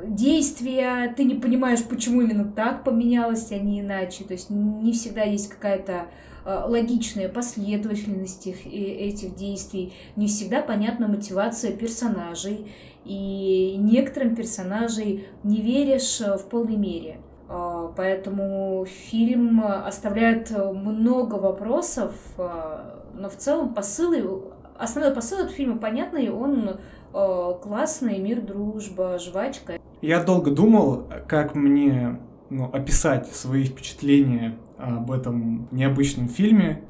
действия, 0.04 1.12
ты 1.16 1.24
не 1.24 1.34
понимаешь, 1.34 1.82
почему 1.82 2.20
именно 2.22 2.44
так 2.44 2.84
поменялось, 2.84 3.50
а 3.50 3.58
не 3.58 3.80
иначе. 3.80 4.24
То 4.24 4.34
есть 4.34 4.50
не 4.50 4.92
всегда 4.92 5.22
есть 5.22 5.48
какая-то 5.48 6.08
логичная 6.46 7.28
последовательность 7.28 8.46
этих 8.46 9.34
действий, 9.34 9.92
не 10.14 10.28
всегда 10.28 10.62
понятна 10.62 11.08
мотивация 11.08 11.72
персонажей 11.72 12.70
и 13.04 13.76
некоторым 13.78 14.34
персонажей 14.34 15.26
не 15.42 15.60
веришь 15.60 16.20
э, 16.20 16.36
в 16.36 16.44
полной 16.46 16.76
мере. 16.76 17.18
А, 17.48 17.92
поэтому 17.96 18.86
фильм 18.86 19.64
оставляет 19.64 20.50
много 20.50 21.36
вопросов, 21.36 22.14
но 22.36 23.28
в 23.28 23.36
целом 23.36 23.74
посыл, 23.74 24.52
основной 24.76 25.14
посыл 25.14 25.38
этого 25.38 25.52
фильма 25.52 25.78
понятный, 25.78 26.30
он 26.30 26.78
классный, 27.12 28.18
мир, 28.18 28.42
дружба, 28.42 29.18
жвачка. 29.18 29.78
Я 30.02 30.22
долго 30.22 30.50
думал, 30.50 31.06
как 31.26 31.54
мне 31.54 32.20
ну, 32.50 32.68
описать 32.70 33.28
свои 33.28 33.64
впечатления 33.64 34.58
об 34.78 35.10
этом 35.10 35.68
необычном 35.70 36.28
фильме. 36.28 36.82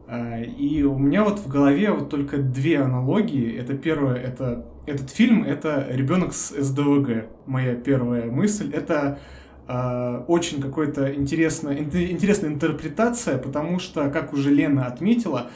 И 0.59 0.83
у 0.83 0.99
меня 0.99 1.25
вот 1.25 1.38
в 1.38 1.49
голове 1.49 1.92
вот 1.92 2.11
только 2.11 2.38
две 2.38 2.81
аналогии. 2.81 3.57
Это 3.57 3.77
первое, 3.77 4.16
это 4.16 4.66
этот 4.87 5.11
фильм— 5.11 5.42
это 5.44 5.87
«Ребенок 5.90 6.33
с 6.33 6.51
СДВГ». 6.51 7.27
Моя 7.46 7.75
первая 7.75 8.31
мысль. 8.31 8.70
Это 8.72 9.18
э, 9.66 10.22
очень 10.29 10.62
какой-то 10.62 11.12
интересная, 11.12 11.79
интересная 11.79 12.51
интерпретация, 12.51 13.37
потому 13.37 13.81
что, 13.81 14.09
как 14.11 14.33
уже 14.33 14.51
Лена 14.55 14.87
отметила, 14.87 15.51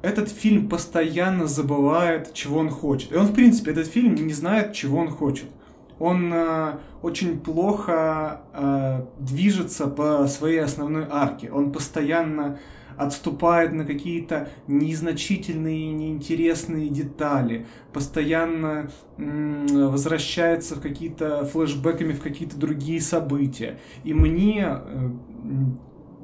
этот 0.00 0.30
фильм 0.30 0.70
постоянно 0.70 1.46
забывает, 1.46 2.32
чего 2.32 2.58
он 2.58 2.70
хочет. 2.70 3.12
И 3.12 3.16
он, 3.16 3.26
в 3.26 3.34
принципе, 3.34 3.72
этот 3.72 3.86
фильм 3.86 4.14
не 4.14 4.32
знает, 4.32 4.72
чего 4.72 4.98
он 4.98 5.08
хочет. 5.08 5.50
Он 6.00 6.32
э, 6.32 6.78
очень 7.02 7.38
плохо 7.38 8.40
э, 8.52 9.04
движется 9.20 9.86
по 9.86 10.26
своей 10.26 10.58
основной 10.58 11.06
арке. 11.08 11.52
Он 11.52 11.70
постоянно 11.70 12.58
отступает 12.96 13.72
на 13.72 13.84
какие-то 13.84 14.48
незначительные, 14.66 15.92
неинтересные 15.92 16.88
детали, 16.88 17.66
постоянно 17.92 18.90
возвращается 19.16 20.74
в 20.74 20.80
какие-то 20.80 21.46
флешбеками 21.46 22.12
в 22.12 22.20
какие-то 22.20 22.58
другие 22.58 23.00
события. 23.00 23.78
И 24.04 24.12
мне 24.12 24.66
э, 24.66 25.10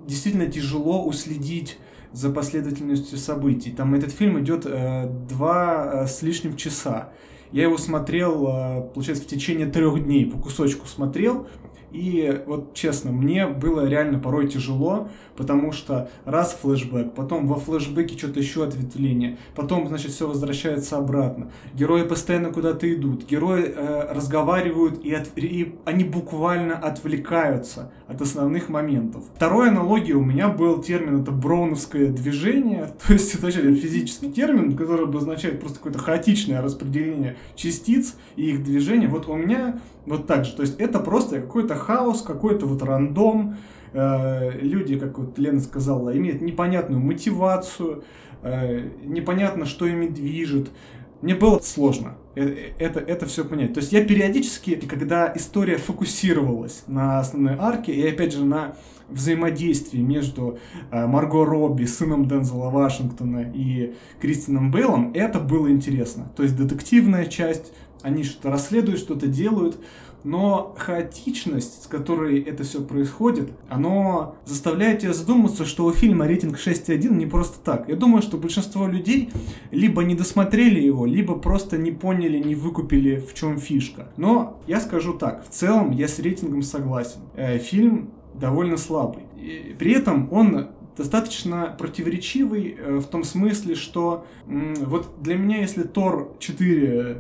действительно 0.06 0.46
тяжело 0.46 1.04
уследить 1.04 1.78
за 2.12 2.30
последовательностью 2.30 3.18
событий. 3.18 3.70
Там 3.70 3.94
этот 3.94 4.12
фильм 4.12 4.40
идет 4.40 4.64
э, 4.66 5.06
два 5.28 6.02
э, 6.02 6.06
с 6.06 6.22
лишним 6.22 6.56
часа. 6.56 7.10
Я 7.57 7.62
его 7.62 7.79
смотрел, 7.79 8.49
э, 8.49 8.90
получается, 8.92 9.25
в 9.25 9.29
течение 9.29 9.66
трех 9.66 10.05
дней, 10.05 10.27
по 10.27 10.37
кусочку 10.37 10.87
смотрел, 10.87 11.47
и 11.92 12.42
вот 12.46 12.75
честно, 12.75 13.12
мне 13.12 13.46
было 13.46 13.87
реально 13.87 14.18
порой 14.18 14.49
тяжело, 14.49 15.09
потому 15.37 15.72
что 15.72 16.11
раз 16.25 16.59
флешбэк, 16.61 17.14
потом 17.14 17.46
во 17.46 17.57
флешбеке 17.57 18.18
что-то 18.18 18.40
еще 18.40 18.64
ответвление, 18.64 19.38
потом, 19.55 19.88
значит, 19.88 20.12
все 20.12 20.27
возвращается 20.27 20.96
обратно. 20.96 21.51
Герои 21.75 22.03
постоянно 22.03 22.53
куда-то 22.53 22.92
идут, 22.92 23.27
герои 23.27 23.64
э, 23.64 24.12
разговаривают, 24.12 25.05
и, 25.05 25.12
от, 25.12 25.31
и 25.37 25.79
они 25.85 26.05
буквально 26.05 26.77
отвлекаются 26.77 27.92
от 28.09 28.20
основных 28.20 28.68
моментов. 28.68 29.25
Второй 29.35 29.68
аналогией 29.68 30.14
у 30.14 30.25
меня 30.25 30.49
был 30.49 30.83
термин, 30.83 31.22
это 31.22 31.31
броуновское 31.31 32.09
движение, 32.09 32.92
то 33.07 33.12
есть 33.12 33.35
это 33.35 33.51
физический 33.51 34.31
термин, 34.33 34.77
который 34.77 35.05
обозначает 35.05 35.61
просто 35.61 35.77
какое-то 35.79 35.99
хаотичное 35.99 36.61
распределение 36.61 37.37
частиц 37.55 38.16
и 38.37 38.51
их 38.51 38.64
движения. 38.64 39.09
Вот 39.09 39.29
у 39.29 39.35
меня 39.35 39.81
вот 40.07 40.27
так 40.27 40.44
же. 40.44 40.53
То 40.53 40.62
есть 40.62 40.79
это 40.79 41.01
просто 41.01 41.40
какой-то 41.40 41.75
хаос, 41.76 42.22
какой-то 42.22 42.66
вот 42.66 42.82
рандом. 42.82 43.56
Э, 43.92 44.50
люди, 44.60 44.98
как 44.98 45.18
вот 45.18 45.38
Лена 45.38 45.60
сказала, 45.60 46.14
имеют 46.16 46.42
непонятную 46.42 47.00
мотивацию, 47.00 48.04
э, 48.42 48.90
непонятно, 49.04 49.64
что 49.64 49.86
ими 49.86 50.06
движет. 50.06 50.68
Мне 51.22 51.34
было 51.34 51.58
сложно 51.60 52.16
э, 52.34 52.72
это, 52.78 53.00
это 53.00 53.24
все 53.24 53.44
понять. 53.44 53.72
То 53.72 53.80
есть 53.80 53.92
я 53.92 54.04
периодически, 54.04 54.74
когда 54.74 55.32
история 55.34 55.78
фокусировалась 55.78 56.84
на 56.86 57.20
основной 57.20 57.54
арке, 57.58 57.94
и 57.94 58.06
опять 58.06 58.34
же 58.34 58.44
на 58.44 58.76
взаимодействии 59.08 60.00
между 60.00 60.58
Марго 60.90 61.44
Робби, 61.44 61.84
сыном 61.84 62.26
Дензела 62.26 62.70
Вашингтона 62.70 63.50
и 63.54 63.94
Кристином 64.20 64.72
Бейлом, 64.72 65.12
это 65.14 65.38
было 65.38 65.70
интересно. 65.70 66.30
То 66.36 66.42
есть 66.42 66.56
детективная 66.56 67.26
часть, 67.26 67.72
они 68.02 68.24
что-то 68.24 68.50
расследуют, 68.50 68.98
что-то 68.98 69.26
делают, 69.26 69.78
но 70.26 70.74
хаотичность, 70.76 71.84
с 71.84 71.86
которой 71.86 72.40
это 72.40 72.64
все 72.64 72.82
происходит, 72.82 73.50
оно 73.68 74.34
заставляет 74.44 74.98
тебя 74.98 75.12
задуматься, 75.12 75.64
что 75.64 75.84
у 75.84 75.92
фильма 75.92 76.26
рейтинг 76.26 76.58
6.1 76.58 77.14
не 77.14 77.26
просто 77.26 77.60
так. 77.60 77.88
Я 77.88 77.94
думаю, 77.94 78.22
что 78.22 78.36
большинство 78.36 78.88
людей 78.88 79.30
либо 79.70 80.02
не 80.02 80.16
досмотрели 80.16 80.80
его, 80.80 81.06
либо 81.06 81.36
просто 81.36 81.78
не 81.78 81.92
поняли, 81.92 82.38
не 82.38 82.56
выкупили, 82.56 83.20
в 83.20 83.34
чем 83.34 83.58
фишка. 83.58 84.08
Но 84.16 84.60
я 84.66 84.80
скажу 84.80 85.12
так, 85.12 85.46
в 85.46 85.50
целом 85.50 85.92
я 85.92 86.08
с 86.08 86.18
рейтингом 86.18 86.62
согласен. 86.62 87.20
Э, 87.36 87.58
фильм 87.58 88.10
довольно 88.34 88.78
слабый. 88.78 89.22
При 89.78 89.92
этом 89.92 90.28
он 90.32 90.70
достаточно 90.96 91.74
противоречивый 91.78 92.76
э, 92.76 92.96
в 92.96 93.04
том 93.04 93.22
смысле, 93.22 93.74
что 93.76 94.26
вот 94.46 95.22
для 95.22 95.36
меня, 95.36 95.58
если 95.60 95.82
Тор 95.82 96.34
4 96.38 96.88
э, 96.88 97.16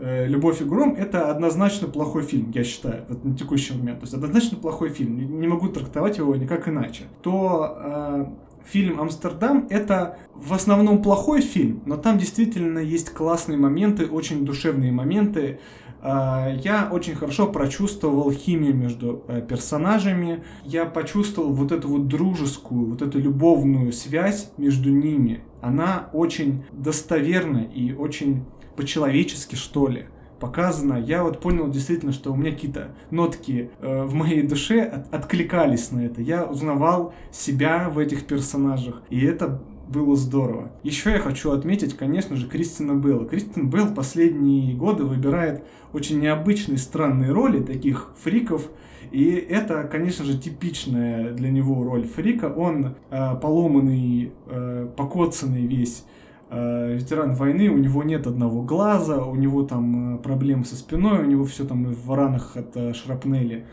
«Любовь 0.00 0.60
и 0.60 0.64
гром»— 0.64 0.94
это 0.98 1.30
однозначно 1.30 1.88
плохой 1.88 2.22
фильм, 2.22 2.52
я 2.54 2.62
считаю, 2.62 3.04
вот 3.08 3.24
на 3.24 3.36
текущий 3.36 3.74
момент. 3.74 4.00
То 4.00 4.04
есть 4.04 4.14
однозначно 4.14 4.56
плохой 4.56 4.90
фильм, 4.90 5.40
не 5.40 5.48
могу 5.48 5.68
трактовать 5.68 6.18
его 6.18 6.36
никак 6.36 6.68
иначе. 6.68 7.04
То 7.22 7.76
э, 7.80 8.26
фильм 8.64 9.00
«Амстердам»— 9.00 9.66
это 9.70 10.18
в 10.34 10.54
основном 10.54 11.02
плохой 11.02 11.40
фильм, 11.40 11.82
но 11.84 11.96
там 11.96 12.18
действительно 12.18 12.78
есть 12.78 13.10
классные 13.10 13.58
моменты, 13.58 14.06
очень 14.06 14.44
душевные 14.44 14.92
моменты, 14.92 15.58
а, 16.00 16.48
я 16.62 16.88
очень 16.90 17.14
хорошо 17.14 17.48
прочувствовал 17.48 18.30
химию 18.30 18.74
между 18.74 19.24
э, 19.26 19.42
персонажами. 19.42 20.44
Я 20.64 20.84
почувствовал 20.84 21.52
вот 21.52 21.72
эту 21.72 21.88
вот 21.88 22.06
дружескую, 22.06 22.86
вот 22.86 23.02
эту 23.02 23.18
любовную 23.18 23.92
связь 23.92 24.52
между 24.56 24.90
ними. 24.90 25.42
Она 25.60 26.08
очень 26.12 26.64
достоверна 26.70 27.58
и 27.58 27.92
очень 27.92 28.44
по-человечески, 28.78 29.56
что 29.56 29.88
ли, 29.88 30.06
показана. 30.38 30.94
Я 30.94 31.24
вот 31.24 31.40
понял 31.40 31.68
действительно, 31.68 32.12
что 32.12 32.32
у 32.32 32.36
меня 32.36 32.52
какие-то 32.52 32.92
нотки 33.10 33.70
э, 33.80 34.04
в 34.04 34.14
моей 34.14 34.42
душе 34.42 34.82
от, 34.82 35.12
откликались 35.12 35.90
на 35.90 36.06
это. 36.06 36.22
Я 36.22 36.44
узнавал 36.44 37.12
себя 37.32 37.90
в 37.90 37.98
этих 37.98 38.24
персонажах. 38.24 39.02
И 39.10 39.20
это 39.24 39.60
было 39.88 40.14
здорово. 40.14 40.70
Еще 40.84 41.10
я 41.10 41.18
хочу 41.18 41.50
отметить, 41.50 41.96
конечно 41.96 42.36
же, 42.36 42.46
Кристина 42.46 42.92
Белла. 42.92 43.26
Кристин 43.26 43.68
Белл 43.68 43.92
последние 43.92 44.76
годы 44.76 45.02
выбирает 45.02 45.64
очень 45.92 46.20
необычные, 46.20 46.78
странные 46.78 47.32
роли, 47.32 47.60
таких 47.60 48.12
фриков, 48.22 48.68
и 49.10 49.30
это, 49.34 49.84
конечно 49.84 50.24
же, 50.24 50.38
типичная 50.38 51.32
для 51.32 51.50
него 51.50 51.82
роль 51.82 52.06
фрика. 52.06 52.52
Он 52.54 52.94
э, 53.10 53.36
поломанный, 53.40 54.32
э, 54.46 54.88
покоцанный 54.96 55.66
весь 55.66 56.04
ветеран 56.50 57.34
войны, 57.34 57.68
у 57.68 57.76
него 57.76 58.02
нет 58.02 58.26
одного 58.26 58.62
глаза, 58.62 59.24
у 59.24 59.34
него 59.34 59.62
там 59.64 60.16
э, 60.16 60.18
проблемы 60.18 60.64
со 60.64 60.76
спиной, 60.76 61.20
у 61.20 61.24
него 61.24 61.44
все 61.44 61.64
там 61.64 61.84
в 61.84 62.14
ранах 62.14 62.56
от 62.56 62.76
э, 62.76 62.94
шрапнели 62.94 63.66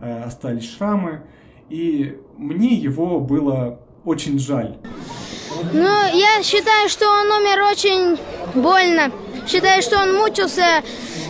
э, 0.00 0.22
остались 0.22 0.70
шрамы. 0.70 1.22
И 1.68 2.18
мне 2.36 2.74
его 2.74 3.20
было 3.20 3.80
очень 4.04 4.38
жаль. 4.38 4.76
Ну, 5.72 5.80
я 5.82 6.42
считаю, 6.42 6.88
что 6.88 7.06
он 7.06 7.26
умер 7.26 7.62
очень 7.70 8.18
больно. 8.60 9.12
Считаю, 9.46 9.82
что 9.82 10.00
он 10.00 10.14
мучился 10.14 10.82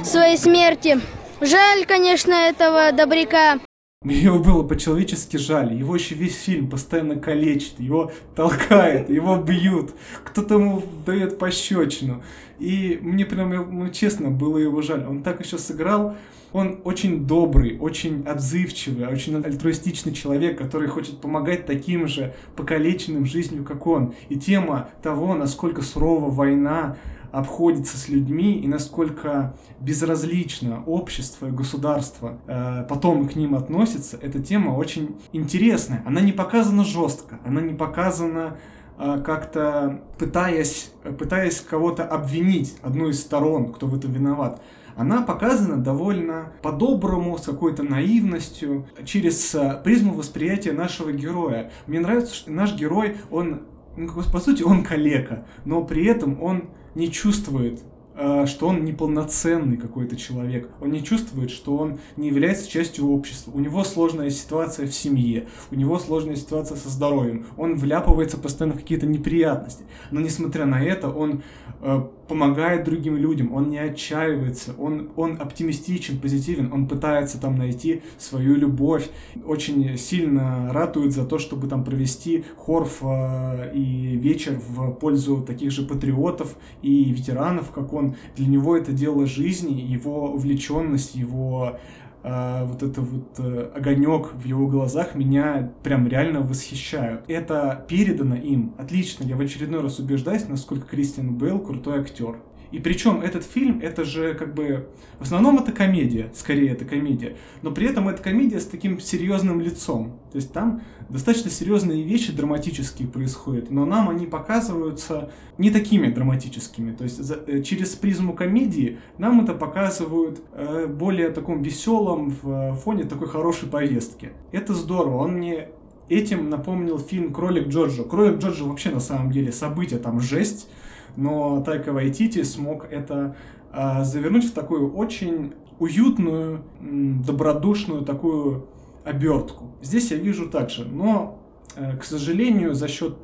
своей 0.05 0.37
смерти. 0.37 1.01
Жаль, 1.41 1.85
конечно, 1.87 2.33
этого 2.33 2.93
добряка. 2.93 3.59
Мне 4.03 4.19
его 4.23 4.41
было 4.41 4.65
по-человечески 4.65 5.37
жаль. 5.37 5.75
Его 5.75 5.95
еще 5.95 6.15
весь 6.15 6.37
фильм 6.37 6.69
постоянно 6.69 7.17
калечит, 7.17 7.79
его 7.79 8.11
толкает, 8.35 9.09
его 9.09 9.37
бьют, 9.37 9.95
кто-то 10.25 10.55
ему 10.55 10.83
дает 11.07 11.39
пощечину. 11.39 12.23
И 12.59 12.99
мне 13.01 13.25
прям, 13.25 13.79
ну, 13.79 13.89
честно, 13.91 14.31
было 14.31 14.59
его 14.59 14.83
жаль. 14.83 15.05
Он 15.07 15.23
так 15.23 15.45
еще 15.45 15.59
сыграл. 15.59 16.17
Он 16.53 16.81
очень 16.85 17.27
добрый, 17.27 17.79
очень 17.79 18.25
отзывчивый, 18.27 19.07
очень 19.07 19.37
альтруистичный 19.37 20.13
человек, 20.13 20.59
который 20.59 20.87
хочет 20.87 21.19
помогать 21.19 21.65
таким 21.65 22.07
же 22.07 22.35
покалеченным 22.57 23.25
жизнью, 23.25 23.65
как 23.65 23.87
он. 23.87 24.15
И 24.29 24.37
тема 24.37 24.91
того, 25.03 25.35
насколько 25.35 25.81
сурова 25.81 26.29
война 26.29 26.99
обходится 27.33 27.97
с 27.97 28.09
людьми 28.09 28.61
и 28.61 28.69
насколько 28.69 29.55
безразлично 29.81 30.85
общество 30.85 31.47
и 31.47 31.51
государство 31.51 32.39
э, 32.47 32.85
потом 32.89 33.27
к 33.27 33.35
ним 33.35 33.55
относится, 33.55 34.19
эта 34.21 34.41
тема 34.41 34.73
очень 34.73 35.17
интересная. 35.33 36.03
Она 36.07 36.21
не 36.21 36.33
показана 36.33 36.85
жестко, 36.85 37.41
она 37.45 37.63
не 37.63 37.75
показана 37.75 38.59
э, 38.99 39.23
как-то 39.25 40.03
пытаясь, 40.19 40.93
пытаясь 41.19 41.61
кого-то 41.61 42.05
обвинить, 42.05 42.77
одну 42.83 43.09
из 43.09 43.21
сторон, 43.21 43.73
кто 43.73 43.87
в 43.87 43.97
этом 43.97 44.13
виноват 44.13 44.63
она 44.95 45.23
показана 45.23 45.83
довольно 45.83 46.53
по-доброму, 46.61 47.39
с 47.39 47.47
какой-то 47.47 47.83
наивностью, 47.83 48.87
через 49.05 49.55
э, 49.55 49.81
призму 49.83 50.13
восприятия 50.13 50.73
нашего 50.73 51.13
героя. 51.13 51.71
Мне 51.87 52.01
нравится, 52.01 52.35
что 52.35 52.53
наш 52.53 52.75
герой, 52.75 53.17
он, 53.31 53.63
ну, 53.97 54.11
по 54.31 54.39
сути, 54.39 54.63
он 54.63 54.85
калека, 54.85 55.47
но 55.65 55.83
при 55.83 56.05
этом 56.05 56.43
он 56.43 56.65
не 56.95 57.11
чувствует 57.11 57.83
Э, 58.15 58.45
что 58.47 58.69
он 58.69 58.85
неполноценный 58.85 59.79
какой-то 59.79 60.17
человек. 60.17 60.69
Он 60.81 60.91
не 60.91 61.03
чувствует, 61.03 61.51
что 61.51 61.77
он 61.77 61.99
не 62.17 62.29
является 62.29 62.71
частью 62.71 63.09
общества. 63.11 63.53
У 63.55 63.59
него 63.59 63.85
сложная 63.85 64.29
ситуация 64.29 64.87
в 64.87 64.93
семье, 64.93 65.47
у 65.71 65.77
него 65.77 65.99
сложная 65.99 66.37
ситуация 66.37 66.77
со 66.77 66.91
здоровьем. 66.91 67.47
Он 67.57 67.77
вляпывается 67.77 68.37
постоянно 68.37 68.75
в 68.75 68.81
какие-то 68.81 69.07
неприятности. 69.07 69.85
Но 70.11 70.21
несмотря 70.21 70.67
на 70.67 70.83
это, 70.83 71.11
он 71.11 71.43
э, 71.81 72.03
помогает 72.33 72.85
другим 72.85 73.19
людям, 73.19 73.53
он 73.53 73.69
не 73.69 73.77
отчаивается, 73.77 74.75
он, 74.79 75.11
он 75.17 75.37
оптимистичен, 75.39 76.19
позитивен, 76.19 76.73
он 76.73 76.89
пытается 76.89 77.39
там 77.39 77.57
найти 77.57 78.01
свою 78.17 78.55
любовь, 78.55 79.11
очень 79.45 79.99
сильно 79.99 80.73
ратует 80.73 81.13
за 81.13 81.27
то, 81.27 81.39
чтобы 81.39 81.69
там 81.69 81.85
провести 81.85 82.47
хорф 82.57 83.01
э, 83.03 83.73
и 83.75 84.17
вечер 84.17 84.59
в 84.67 84.93
пользу 84.93 85.43
таких 85.47 85.73
же 85.73 85.83
патриотов 85.83 86.57
и 86.81 87.13
ветеранов, 87.13 87.71
как 87.71 87.93
он. 87.93 88.17
Для 88.35 88.47
него 88.47 88.79
это 88.79 88.93
дело 88.93 89.27
жизни, 89.27 89.79
его 89.83 90.33
увлеченность, 90.33 91.15
его 91.15 91.79
э, 92.23 92.65
вот 92.65 92.83
это 92.83 93.01
вот 93.01 93.39
э, 93.39 93.71
огонек 93.75 94.33
в 94.35 94.45
его 94.45 94.67
глазах 94.67 95.15
меня 95.15 95.73
прям 95.83 96.07
реально 96.09 96.41
восхищают. 96.41 97.25
Это 97.29 97.85
передано 97.89 98.37
им 98.37 98.75
отлично. 98.79 99.25
Я 99.25 99.37
в 99.37 99.41
очередной 99.41 99.81
раз 99.81 99.99
убеждаюсь, 99.99 100.49
насколько 100.49 100.87
Кристиан 100.87 101.35
Бейл 101.35 101.59
крутой 101.59 102.01
актер. 102.01 102.37
И 102.73 102.79
причем 102.79 103.21
этот 103.21 103.45
фильм, 103.45 103.81
это 103.81 104.05
же 104.05 104.35
как 104.35 104.55
бы... 104.55 104.89
В 105.19 105.23
основном 105.23 105.59
это 105.59 105.73
комедия, 105.73 106.31
скорее 106.35 106.71
это 106.71 106.85
комедия. 106.85 107.37
Но 107.61 107.71
при 107.71 107.87
этом 107.87 108.09
это 108.09 108.23
комедия 108.23 108.59
с 108.59 108.67
таким 108.67 108.99
серьезным 108.99 109.61
лицом. 109.61 110.19
То 110.33 110.37
есть 110.37 110.53
там 110.53 110.83
достаточно 111.11 111.51
серьезные 111.51 112.03
вещи 112.03 112.33
драматические 112.33 113.07
происходят, 113.07 113.71
но 113.71 113.85
нам 113.85 114.09
они 114.09 114.27
показываются 114.27 115.31
не 115.59 115.71
такими 115.71 116.09
драматическими. 116.09 116.93
То 116.93 117.05
есть 117.05 117.23
за, 117.23 117.39
э, 117.47 117.63
через 117.63 117.91
призму 117.91 118.33
комедии 118.33 118.99
нам 119.19 119.45
это 119.45 119.53
показывают 119.53 120.41
э, 120.53 120.87
более 120.87 121.31
таком 121.31 121.63
веселом 121.63 122.31
в 122.43 122.51
э, 122.51 122.75
фоне 122.77 123.05
такой 123.05 123.29
хорошей 123.29 123.69
повестки. 123.69 124.31
Это 124.51 124.73
здорово. 124.75 125.19
Он 125.19 125.35
мне 125.35 125.69
этим 126.09 126.49
напомнил 126.49 126.99
фильм 126.99 127.33
«Кролик 127.33 127.69
Джорджо». 127.69 128.05
«Кролик 128.05 128.39
Джорджо» 128.39 128.65
вообще 128.65 128.91
на 128.91 129.01
самом 129.01 129.31
деле 129.31 129.53
событие, 129.53 130.01
там 130.01 130.21
жесть 130.21 130.69
но 131.17 131.63
Тайка 131.63 131.93
Вайтити 131.93 132.43
смог 132.43 132.87
это 132.91 133.37
а, 133.73 134.05
завернуть 134.05 134.45
в 134.45 134.53
такую 134.53 134.93
очень 134.95 135.55
уютную, 135.79 136.63
добродушную 136.81 138.03
такую 138.03 138.67
обертку. 139.05 139.73
Здесь 139.83 140.11
я 140.11 140.17
вижу 140.17 140.49
также, 140.49 140.85
но, 140.85 141.41
э, 141.75 141.97
к 141.97 142.05
сожалению, 142.05 142.75
за 142.75 142.87
счет 142.87 143.17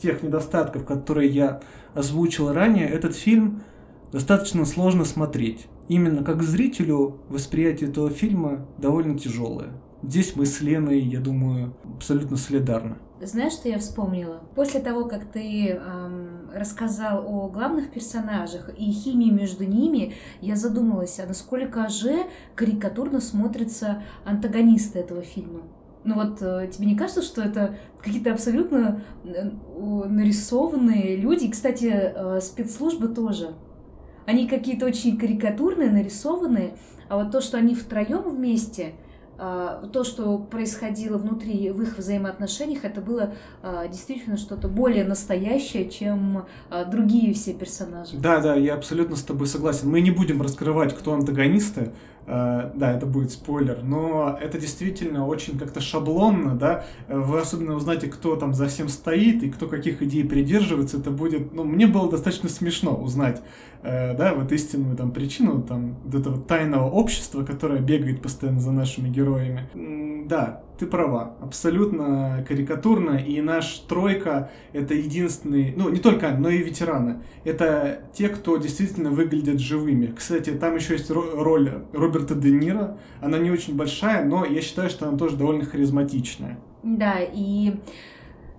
тех 0.00 0.22
недостатков, 0.22 0.86
которые 0.86 1.28
я 1.28 1.60
озвучил 1.94 2.52
ранее, 2.52 2.88
этот 2.88 3.14
фильм 3.14 3.62
достаточно 4.12 4.64
сложно 4.64 5.04
смотреть. 5.04 5.66
Именно 5.88 6.22
как 6.22 6.42
зрителю 6.42 7.18
восприятие 7.28 7.90
этого 7.90 8.10
фильма 8.10 8.66
довольно 8.78 9.18
тяжелое. 9.18 9.70
Здесь 10.02 10.36
мы 10.36 10.46
с 10.46 10.60
Леной, 10.60 11.00
я 11.00 11.20
думаю, 11.20 11.74
абсолютно 11.96 12.36
солидарны. 12.36 12.96
Знаешь, 13.20 13.54
что 13.54 13.68
я 13.68 13.78
вспомнила? 13.78 14.40
После 14.54 14.78
того, 14.78 15.06
как 15.06 15.24
ты 15.24 15.70
эм, 15.70 16.50
рассказал 16.54 17.24
о 17.26 17.48
главных 17.48 17.90
персонажах 17.90 18.70
и 18.78 18.92
химии 18.92 19.30
между 19.30 19.64
ними, 19.64 20.14
я 20.40 20.54
задумалась, 20.54 21.18
а 21.18 21.26
насколько 21.26 21.88
же 21.88 22.26
карикатурно 22.54 23.20
смотрятся 23.20 24.04
антагонисты 24.24 25.00
этого 25.00 25.22
фильма. 25.22 25.62
Ну 26.04 26.14
вот 26.14 26.40
э, 26.42 26.70
тебе 26.72 26.86
не 26.86 26.96
кажется, 26.96 27.22
что 27.22 27.42
это 27.42 27.76
какие-то 28.00 28.32
абсолютно 28.32 29.02
э, 29.24 29.50
нарисованные 30.08 31.16
люди? 31.16 31.46
И, 31.46 31.50
кстати, 31.50 31.90
э, 31.92 32.40
спецслужбы 32.40 33.08
тоже. 33.08 33.54
Они 34.26 34.46
какие-то 34.46 34.86
очень 34.86 35.18
карикатурные, 35.18 35.90
нарисованные, 35.90 36.76
а 37.08 37.16
вот 37.16 37.32
то, 37.32 37.40
что 37.40 37.58
они 37.58 37.74
втроем 37.74 38.22
вместе, 38.22 38.92
то, 39.38 40.02
что 40.02 40.36
происходило 40.38 41.16
внутри 41.16 41.70
в 41.70 41.80
их 41.80 41.96
взаимоотношениях, 41.96 42.84
это 42.84 43.00
было 43.00 43.34
а, 43.62 43.86
действительно 43.86 44.36
что-то 44.36 44.66
более 44.66 45.04
настоящее, 45.04 45.88
чем 45.88 46.46
а, 46.70 46.84
другие 46.84 47.32
все 47.34 47.54
персонажи. 47.54 48.16
Да, 48.16 48.40
да, 48.40 48.56
я 48.56 48.74
абсолютно 48.74 49.14
с 49.14 49.22
тобой 49.22 49.46
согласен. 49.46 49.88
Мы 49.90 50.00
не 50.00 50.10
будем 50.10 50.42
раскрывать, 50.42 50.96
кто 50.96 51.12
антагонисты, 51.12 51.92
да, 52.28 52.92
это 52.92 53.06
будет 53.06 53.30
спойлер, 53.30 53.80
но 53.82 54.38
это 54.40 54.58
действительно 54.58 55.26
очень 55.26 55.58
как-то 55.58 55.80
шаблонно, 55.80 56.54
да, 56.54 56.84
вы 57.08 57.40
особенно 57.40 57.74
узнаете, 57.74 58.08
кто 58.08 58.36
там 58.36 58.52
за 58.52 58.68
всем 58.68 58.88
стоит 58.88 59.42
и 59.42 59.50
кто 59.50 59.66
каких 59.66 60.02
идей 60.02 60.24
придерживается, 60.24 60.98
это 60.98 61.10
будет, 61.10 61.54
ну, 61.54 61.64
мне 61.64 61.86
было 61.86 62.10
достаточно 62.10 62.50
смешно 62.50 62.94
узнать, 62.94 63.40
uh, 63.82 64.14
да, 64.16 64.34
вот 64.34 64.52
истинную 64.52 64.96
там 64.96 65.12
причину 65.12 65.62
там 65.62 65.96
вот 66.04 66.14
этого 66.14 66.38
тайного 66.38 66.90
общества, 66.90 67.44
которое 67.44 67.80
бегает 67.80 68.20
постоянно 68.20 68.60
за 68.60 68.72
нашими 68.72 69.08
героями. 69.08 70.26
Да, 70.28 70.62
ты 70.78 70.86
права, 70.86 71.36
абсолютно 71.40 72.44
карикатурно, 72.46 73.18
и 73.18 73.40
наш 73.40 73.80
тройка— 73.80 74.50
это 74.72 74.94
единственный, 74.94 75.74
ну, 75.76 75.88
не 75.88 75.98
только, 75.98 76.30
но 76.30 76.48
и 76.48 76.58
ветераны. 76.58 77.22
Это 77.44 78.02
те, 78.12 78.28
кто 78.28 78.56
действительно 78.56 79.10
выглядят 79.10 79.60
живыми. 79.60 80.12
Кстати, 80.16 80.50
там 80.50 80.76
еще 80.76 80.94
есть 80.94 81.10
роль 81.10 81.82
Роберта 81.92 82.34
Де 82.34 82.50
Ниро. 82.50 82.98
Она 83.20 83.38
не 83.38 83.50
очень 83.50 83.76
большая, 83.76 84.24
но 84.24 84.44
я 84.44 84.60
считаю, 84.60 84.88
что 84.90 85.08
она 85.08 85.18
тоже 85.18 85.36
довольно 85.36 85.64
харизматичная. 85.64 86.58
Да, 86.82 87.16
и 87.20 87.74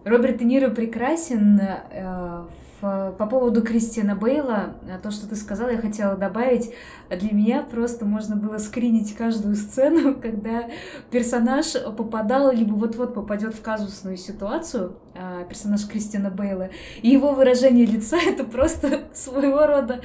Роберт 0.03 0.37
Де 0.37 0.45
Ниро 0.45 0.69
прекрасен 0.69 1.59
э, 1.59 2.45
по 2.81 3.27
поводу 3.29 3.61
Кристиана 3.61 4.15
Бейла, 4.15 4.75
а 4.89 4.99
то, 5.01 5.11
что 5.11 5.27
ты 5.27 5.35
сказала, 5.35 5.69
я 5.69 5.77
хотела 5.77 6.15
добавить. 6.15 6.73
Для 7.09 7.31
меня 7.33 7.63
просто 7.63 8.05
можно 8.05 8.35
было 8.35 8.57
скринить 8.57 9.15
каждую 9.15 9.55
сцену, 9.55 10.15
когда 10.21 10.69
персонаж 11.11 11.73
попадал, 11.97 12.51
либо 12.51 12.73
вот-вот 12.73 13.13
попадет 13.13 13.53
в 13.53 13.61
казусную 13.61 14.17
ситуацию, 14.17 14.95
а, 15.15 15.43
персонаж 15.45 15.87
Кристиана 15.87 16.29
Бейла, 16.29 16.69
и 17.01 17.09
его 17.09 17.33
выражение 17.33 17.85
лица— 17.85 18.17
это 18.27 18.43
просто 18.43 19.05
своего 19.13 19.65
рода 19.65 20.01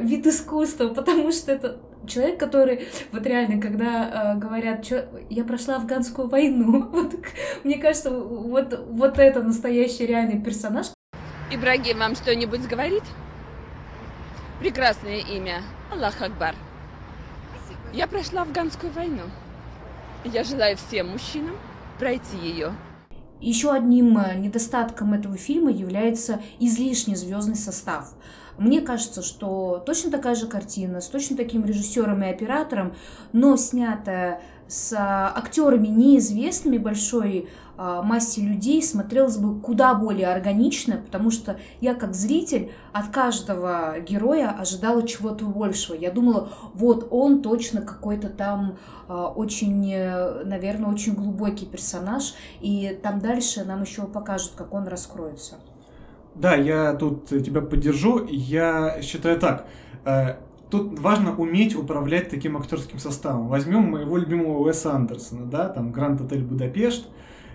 вид 0.00 0.26
искусства, 0.26 0.88
потому 0.88 1.32
что 1.32 1.52
это 1.52 1.78
человек, 2.06 2.38
который 2.38 2.86
вот 3.12 3.26
реально, 3.26 3.60
когда 3.60 4.34
э, 4.34 4.38
говорят, 4.38 4.84
что 4.84 5.08
я 5.30 5.44
прошла 5.44 5.76
афганскую 5.76 6.28
войну, 6.28 6.88
вот, 6.92 7.14
мне 7.64 7.78
кажется, 7.78 8.10
вот, 8.10 8.86
вот 8.88 9.18
это 9.18 9.42
настоящий 9.42 10.06
реальный 10.06 10.40
персонаж, 10.40 10.86
Ибрагим 11.50 11.98
вам 11.98 12.16
что-нибудь 12.16 12.66
говорит? 12.66 13.02
Прекрасное 14.60 15.18
имя. 15.18 15.62
Аллах 15.92 16.20
Акбар. 16.22 16.54
Я 17.92 18.06
прошла 18.06 18.42
афганскую 18.42 18.92
войну. 18.92 19.22
Я 20.24 20.42
желаю 20.42 20.76
всем 20.76 21.10
мужчинам 21.10 21.56
пройти 21.98 22.38
ее. 22.38 22.72
Еще 23.40 23.72
одним 23.72 24.16
э, 24.16 24.36
недостатком 24.36 25.12
этого 25.12 25.36
фильма 25.36 25.70
является 25.70 26.40
излишний 26.58 27.14
звездный 27.14 27.56
состав. 27.56 28.14
Мне 28.56 28.80
кажется, 28.80 29.22
что 29.22 29.82
точно 29.84 30.10
такая 30.10 30.34
же 30.34 30.46
картина, 30.46 31.00
с 31.00 31.08
точно 31.08 31.36
таким 31.36 31.64
режиссером 31.66 32.22
и 32.22 32.28
оператором, 32.28 32.94
но 33.32 33.56
снятая 33.56 34.40
с 34.68 34.92
а, 34.92 35.32
актерами 35.36 35.88
неизвестными 35.88 36.78
большой 36.78 37.48
а, 37.76 38.02
массе 38.02 38.40
людей 38.40 38.82
смотрелось 38.82 39.36
бы 39.36 39.60
куда 39.60 39.94
более 39.94 40.28
органично, 40.28 40.96
потому 41.04 41.30
что 41.30 41.58
я 41.80 41.94
как 41.94 42.14
зритель 42.14 42.70
от 42.92 43.08
каждого 43.08 44.00
героя 44.00 44.50
ожидала 44.50 45.06
чего-то 45.06 45.44
большего. 45.44 45.94
Я 45.96 46.10
думала, 46.10 46.48
вот 46.74 47.08
он 47.10 47.42
точно 47.42 47.82
какой-то 47.82 48.28
там 48.28 48.78
а, 49.08 49.28
очень, 49.28 49.92
э, 49.92 50.44
наверное, 50.44 50.90
очень 50.90 51.14
глубокий 51.14 51.66
персонаж, 51.66 52.34
и 52.60 52.98
там 53.02 53.20
дальше 53.20 53.64
нам 53.64 53.82
еще 53.82 54.02
покажут, 54.02 54.52
как 54.56 54.72
он 54.72 54.86
раскроется. 54.86 55.56
Да, 56.34 56.54
я 56.54 56.94
тут 56.94 57.26
тебя 57.26 57.60
поддержу. 57.60 58.26
Я 58.28 59.00
считаю 59.02 59.38
так. 59.38 59.66
Тут 60.74 60.98
важно 60.98 61.36
уметь 61.36 61.76
управлять 61.76 62.30
таким 62.30 62.56
актерским 62.56 62.98
составом. 62.98 63.46
Возьмем 63.46 63.82
моего 63.92 64.16
любимого 64.16 64.58
Уэса 64.58 64.92
Андерсона, 64.92 65.46
да, 65.46 65.68
там 65.68 65.92
Гранд 65.92 66.20
Отель 66.20 66.42
Будапешт 66.42 67.06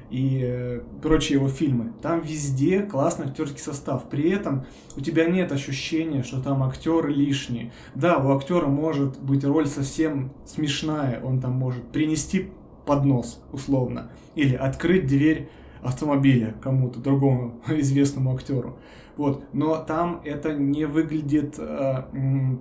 и 0.10 0.40
э, 0.42 0.82
прочие 1.02 1.38
его 1.38 1.50
фильмы. 1.50 1.92
Там 2.02 2.22
везде 2.22 2.82
классный 2.82 3.26
актерский 3.26 3.60
состав. 3.60 4.06
При 4.10 4.30
этом 4.30 4.64
у 4.96 5.02
тебя 5.02 5.26
нет 5.26 5.52
ощущения, 5.52 6.24
что 6.24 6.42
там 6.42 6.64
актеры 6.64 7.12
лишние. 7.12 7.74
Да, 7.94 8.20
у 8.20 8.34
актера 8.34 8.68
может 8.68 9.20
быть 9.20 9.44
роль 9.44 9.68
совсем 9.68 10.32
смешная, 10.46 11.22
он 11.22 11.42
там 11.42 11.52
может 11.52 11.86
принести 11.90 12.52
поднос, 12.86 13.42
условно, 13.52 14.12
или 14.36 14.56
открыть 14.56 15.08
дверь 15.08 15.50
автомобиля 15.82 16.56
кому-то 16.62 17.00
другому 17.00 17.62
известному 17.68 18.34
актеру. 18.34 18.78
Вот. 19.18 19.44
Но 19.52 19.76
там 19.76 20.22
это 20.24 20.54
не 20.54 20.86
выглядит 20.86 21.56
э, 21.58 22.04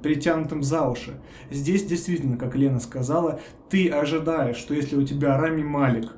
притянутым 0.02 0.62
за 0.64 0.88
уши. 0.88 1.20
Здесь 1.50 1.84
действительно, 1.84 2.36
как 2.36 2.56
Лена 2.56 2.80
сказала, 2.80 3.40
ты 3.68 3.88
ожидаешь, 3.88 4.56
что 4.56 4.74
если 4.74 4.96
у 4.96 5.04
тебя 5.04 5.38
Рами 5.38 5.62
Малик 5.62 6.16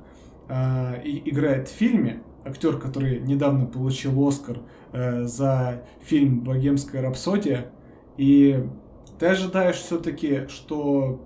э, 0.49 1.03
играет 1.05 1.69
в 1.69 1.73
фильме, 1.73 2.23
актер, 2.45 2.79
который 2.79 3.21
недавно 3.21 3.67
получил 3.67 4.27
Оскар 4.27 4.61
э, 4.93 5.25
за 5.25 5.83
фильм 6.01 6.41
«Богемская 6.41 7.03
рапсодия», 7.03 7.67
и 8.17 8.65
ты 9.19 9.27
ожидаешь 9.27 9.77
все-таки, 9.77 10.47
что 10.49 11.21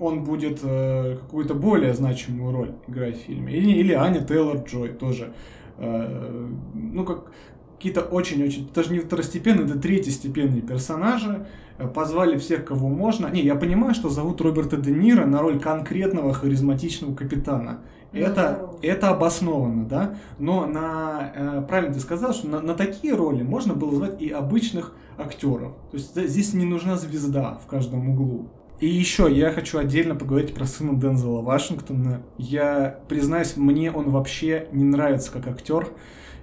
он 0.00 0.24
будет 0.24 0.60
э, 0.62 1.16
какую-то 1.16 1.54
более 1.54 1.94
значимую 1.94 2.52
роль 2.52 2.72
играть 2.88 3.16
в 3.16 3.20
фильме. 3.20 3.54
Или, 3.54 3.72
или 3.72 3.92
Аня 3.92 4.20
Тейлор-Джой 4.20 4.94
тоже. 4.94 5.32
Э, 5.78 6.48
ну, 6.74 7.04
как 7.04 7.30
какие-то 7.76 8.02
очень-очень, 8.02 8.68
даже 8.74 8.92
не 8.92 8.98
второстепенные, 8.98 9.64
это 9.64 9.78
третьестепенные 9.78 10.60
персонажи. 10.60 11.46
Э, 11.78 11.86
позвали 11.88 12.36
всех, 12.36 12.64
кого 12.64 12.88
можно. 12.88 13.28
Не, 13.28 13.42
я 13.42 13.54
понимаю, 13.54 13.94
что 13.94 14.08
зовут 14.10 14.40
Роберта 14.40 14.76
Де 14.76 14.92
Ниро 14.92 15.24
на 15.24 15.40
роль 15.40 15.58
конкретного 15.58 16.34
харизматичного 16.34 17.14
капитана. 17.14 17.80
Ну, 18.12 18.18
это, 18.18 18.70
это 18.82 19.10
обоснованно, 19.10 19.86
да? 19.86 20.16
Но 20.38 20.66
на, 20.66 21.32
э, 21.34 21.62
правильно 21.66 21.94
ты 21.94 22.00
сказал, 22.00 22.34
что 22.34 22.48
на, 22.48 22.60
на 22.60 22.74
такие 22.74 23.14
роли 23.14 23.42
можно 23.42 23.74
было 23.74 23.94
звать 23.94 24.20
и 24.20 24.28
обычных 24.30 24.94
актеров. 25.16 25.72
То 25.90 25.96
есть 25.96 26.14
здесь 26.14 26.52
не 26.54 26.64
нужна 26.64 26.96
звезда 26.96 27.58
в 27.62 27.66
каждом 27.66 28.10
углу. 28.10 28.50
И 28.80 28.86
еще 28.86 29.30
я 29.30 29.52
хочу 29.52 29.78
отдельно 29.78 30.14
поговорить 30.14 30.54
про 30.54 30.64
сына 30.64 30.98
Дензела 30.98 31.42
Вашингтона. 31.42 32.22
Я 32.38 33.00
признаюсь, 33.08 33.56
мне 33.56 33.92
он 33.92 34.10
вообще 34.10 34.68
не 34.72 34.84
нравится 34.84 35.30
как 35.30 35.46
актер. 35.48 35.88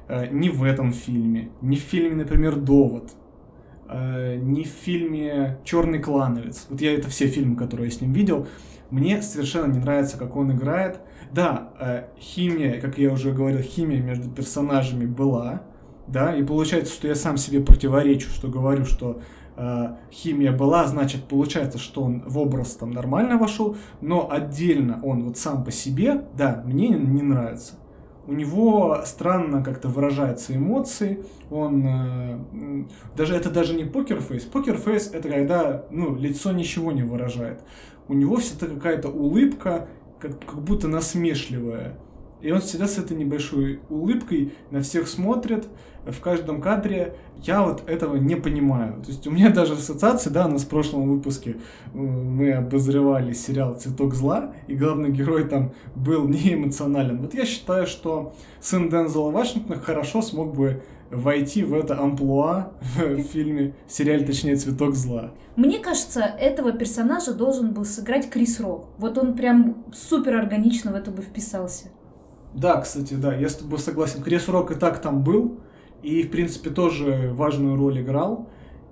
Э, 0.08 0.28
ни 0.32 0.50
в 0.50 0.64
этом 0.64 0.94
фильме, 0.94 1.50
ни 1.62 1.76
в 1.76 1.80
фильме, 1.80 2.16
например, 2.16 2.56
Довод, 2.56 3.12
э, 3.90 4.36
ни 4.36 4.64
в 4.64 4.68
фильме 4.68 5.58
Черный 5.66 6.00
клановец. 6.00 6.68
Вот 6.70 6.80
я 6.80 6.94
это 6.94 7.10
все 7.10 7.28
фильмы, 7.28 7.56
которые 7.56 7.90
я 7.90 7.92
с 7.92 8.02
ним 8.02 8.14
видел. 8.14 8.48
Мне 8.92 9.22
совершенно 9.22 9.72
не 9.72 9.80
нравится, 9.80 10.18
как 10.18 10.36
он 10.36 10.52
играет. 10.52 11.00
Да, 11.32 11.74
э, 11.80 12.04
химия, 12.20 12.80
как 12.80 13.00
я 13.00 13.12
уже 13.12 13.32
говорил, 13.32 13.62
химия 13.62 14.02
между 14.02 14.30
персонажами 14.30 15.06
была, 15.06 15.64
да, 16.08 16.34
и 16.34 16.44
получается, 16.44 16.94
что 16.94 17.08
я 17.08 17.16
сам 17.16 17.36
себе 17.36 17.60
противоречу, 17.60 18.30
что 18.30 18.48
говорю, 18.48 18.86
что 18.86 19.22
химия 20.12 20.52
была, 20.52 20.86
значит, 20.86 21.24
получается, 21.24 21.80
что 21.80 22.04
он 22.04 22.24
в 22.26 22.38
образ 22.38 22.74
там 22.74 22.92
нормально 22.92 23.38
вошел, 23.38 23.76
но 24.02 24.30
отдельно 24.32 25.00
он 25.04 25.24
вот 25.24 25.38
сам 25.38 25.64
по 25.64 25.72
себе, 25.72 26.26
да, 26.38 26.62
мне 26.66 26.90
не 26.90 27.24
нравится. 27.24 27.76
у 28.28 28.34
него 28.34 29.02
странно 29.06 29.64
как-то 29.64 29.88
выражаются 29.88 30.56
эмоции, 30.56 31.24
он 31.50 31.84
э, 31.88 32.40
даже 33.16 33.36
это 33.36 33.50
даже 33.50 33.74
не 33.74 33.86
покерфейс. 33.86 34.44
Покерфейс 34.44 35.10
это 35.14 35.30
когда 35.30 35.86
ну, 35.92 36.16
лицо 36.16 36.52
ничего 36.52 36.92
не 36.92 37.04
выражает. 37.04 37.62
У 38.10 38.14
него 38.14 38.38
всегда 38.38 38.68
какая-то 38.68 39.08
улыбка, 39.08 39.88
как, 40.20 40.46
как 40.46 40.62
будто 40.62 40.88
насмешливая. 40.88 41.98
И 42.42 42.52
он 42.52 42.62
всегда 42.62 42.88
с 42.88 42.98
этой 42.98 43.18
небольшой 43.18 43.80
улыбкой 43.90 44.54
на 44.72 44.82
всех 44.82 45.08
смотрит, 45.08 45.68
в 46.12 46.20
каждом 46.22 46.62
кадре. 46.62 47.16
Я 47.44 47.64
вот 47.64 47.88
этого 47.88 48.16
не 48.16 48.36
понимаю. 48.36 49.02
То 49.04 49.10
есть 49.10 49.28
у 49.28 49.32
меня 49.32 49.50
даже 49.50 49.74
ассоциации, 49.74 50.30
да, 50.30 50.48
у 50.48 50.50
нас 50.50 50.64
в 50.64 50.68
прошлом 50.68 51.10
выпуске 51.10 51.58
э, 51.94 51.98
мы 51.98 52.54
обозревали 52.54 53.34
сериал 53.34 53.76
«Цветок 53.76 54.16
зла», 54.16 54.54
и 54.68 54.76
главный 54.76 55.12
герой 55.12 55.48
там 55.48 55.74
был 55.96 56.28
не 56.28 56.54
эмоционален. 56.54 57.22
Вот 57.22 57.34
я 57.34 57.46
считаю, 57.46 57.86
что 57.86 58.34
сын 58.60 58.90
Дензела 58.90 59.32
Вашингтона 59.32 59.80
хорошо 59.80 60.22
смог 60.22 60.56
бы 60.56 60.82
войти 61.12 61.64
в 61.64 61.74
это 61.74 62.00
амплуа 62.00 62.72
в 62.98 63.22
фильме, 63.24 63.74
в 63.88 63.92
сериале, 63.92 64.26
точнее, 64.26 64.56
«Цветок 64.56 64.96
зла». 64.96 65.32
Мне 65.56 65.80
кажется, 65.80 66.22
этого 66.22 66.72
персонажа 66.72 67.34
должен 67.34 67.74
был 67.74 67.86
сыграть 67.86 68.30
Крис 68.30 68.60
Рок. 68.60 68.90
Вот 68.98 69.18
он 69.18 69.36
прям 69.36 69.86
супер 69.92 70.36
органично 70.36 70.92
в 70.92 70.96
это 70.96 71.10
бы 71.10 71.22
вписался. 71.24 71.88
Да, 72.54 72.82
кстати, 72.82 73.14
да, 73.14 73.36
я 73.36 73.50
с 73.50 73.56
тобой 73.56 73.80
согласен. 73.80 74.24
Крис 74.24 74.48
Рок 74.48 74.72
и 74.72 74.76
так 74.76 75.02
там 75.02 75.24
был, 75.24 75.60
и, 76.02 76.24
в 76.24 76.32
принципе, 76.32 76.70
тоже 76.70 77.32
важную 77.34 77.76
роль 77.76 78.02
играл. 78.02 78.50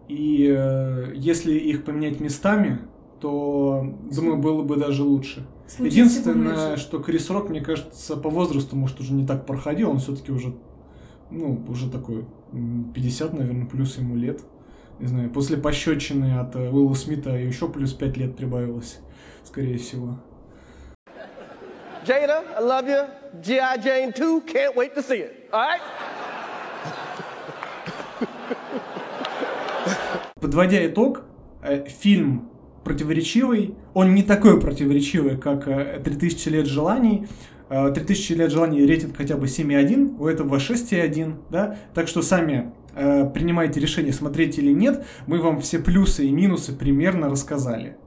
И 0.08 0.53
э, 0.56 1.14
если 1.16 1.53
их 1.53 1.84
поменять 1.84 2.20
местами, 2.20 2.80
то, 3.20 3.95
думаю, 4.12 4.38
было 4.38 4.62
бы 4.62 4.76
даже 4.76 5.03
лучше. 5.03 5.47
Случится 5.68 5.99
Единственное, 5.99 6.78
что 6.78 6.99
Крис 6.99 7.30
Рок, 7.32 7.49
мне 7.49 7.62
кажется, 7.62 8.16
по 8.18 8.30
возрасту, 8.30 8.76
может, 8.76 8.99
уже 8.99 9.14
не 9.14 9.26
так 9.26 9.47
проходил, 9.47 9.89
он 9.89 9.97
все-таки 9.97 10.32
уже, 10.32 10.53
ну, 11.32 11.60
уже 11.68 11.89
такой, 11.89 12.26
м, 12.53 12.91
50, 12.93 13.34
наверное, 13.34 13.66
плюс 13.66 13.97
ему 13.97 14.16
лет. 14.16 14.41
Не 14.99 15.08
знаю, 15.08 15.30
после 15.32 15.58
пощечины 15.58 16.38
от 16.39 16.56
э, 16.56 16.70
Уилла 16.70 16.93
Смита 16.93 17.32
еще 17.32 17.68
плюс 17.68 17.93
5 17.93 18.16
лет 18.18 18.38
прибавилось, 18.38 18.99
скорее 19.43 19.78
всего. 19.78 20.20
Jada, 22.06 22.43
I 22.56 22.62
love 22.62 22.88
you. 22.88 23.08
G.I. 23.41 23.78
Jane 23.78 24.14
2, 24.14 24.41
can't 24.41 24.76
wait 24.76 24.93
to 24.93 25.01
see 25.01 25.22
it. 25.22 25.49
All 25.51 25.60
right? 25.60 25.82
Подводя 30.39 30.86
итог, 30.86 31.24
э, 31.64 31.86
фильм 31.88 32.51
противоречивый. 32.84 33.74
Он 33.95 34.14
не 34.14 34.22
такой 34.22 34.62
противоречивый, 34.62 35.38
как 35.38 35.68
э, 35.68 35.99
«3000 36.06 36.49
лет 36.51 36.68
желаний». 36.68 37.28
Э, 37.70 37.91
«3000 37.91 38.36
лет 38.36 38.51
желаний» 38.51 38.86
рейтинг 38.86 39.18
хотя 39.18 39.36
бы 39.36 39.47
7,1, 39.47 40.18
у 40.20 40.28
этого 40.28 40.58
6,1, 40.58 41.34
да? 41.49 41.76
Так 41.95 42.08
что 42.08 42.22
сами 42.22 42.72
э, 42.93 43.26
принимайте 43.34 43.80
решение, 43.80 44.14
смотреть 44.14 44.60
или 44.60 44.72
нет. 44.72 45.03
Мы 45.26 45.41
вам 45.41 45.60
все 45.60 45.80
плюсы 45.80 46.28
и 46.28 46.32
минусы 46.32 46.72
примерно 46.72 47.30
рассказали. 47.30 47.97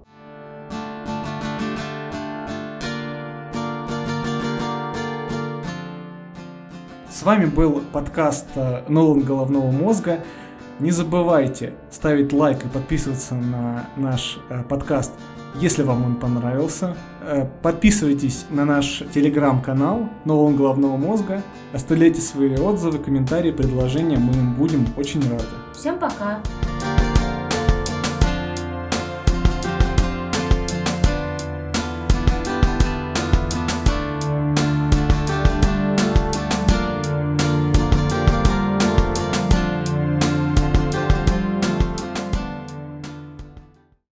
С 7.19 7.25
вами 7.25 7.47
был 7.47 7.83
подкаст 7.93 8.47
э, 8.55 8.85
Нолан 8.87 9.23
Головного 9.23 9.73
Мозга. 9.73 10.21
Не 10.79 10.93
забывайте 10.93 11.73
ставить 11.91 12.33
лайк 12.33 12.65
и 12.65 12.69
подписываться 12.69 13.35
на 13.35 13.89
наш 13.97 14.39
э, 14.49 14.63
подкаст, 14.63 15.11
если 15.57 15.83
вам 15.83 16.05
он 16.05 16.15
понравился. 16.15 16.97
Э, 17.23 17.45
подписывайтесь 17.61 18.47
на 18.51 18.65
наш 18.65 19.03
телеграм-канал 19.13 20.09
Нолан 20.25 20.55
Головного 20.55 20.97
Мозга. 20.97 21.43
Оставляйте 21.73 22.21
свои 22.21 22.57
отзывы, 22.57 23.01
комментарии, 23.01 23.51
предложения. 23.51 24.17
Мы 24.17 24.35
им 24.35 24.55
будем 24.55 24.87
очень 24.97 25.21
рады. 25.29 25.43
Всем 25.75 25.99
пока! 25.99 26.39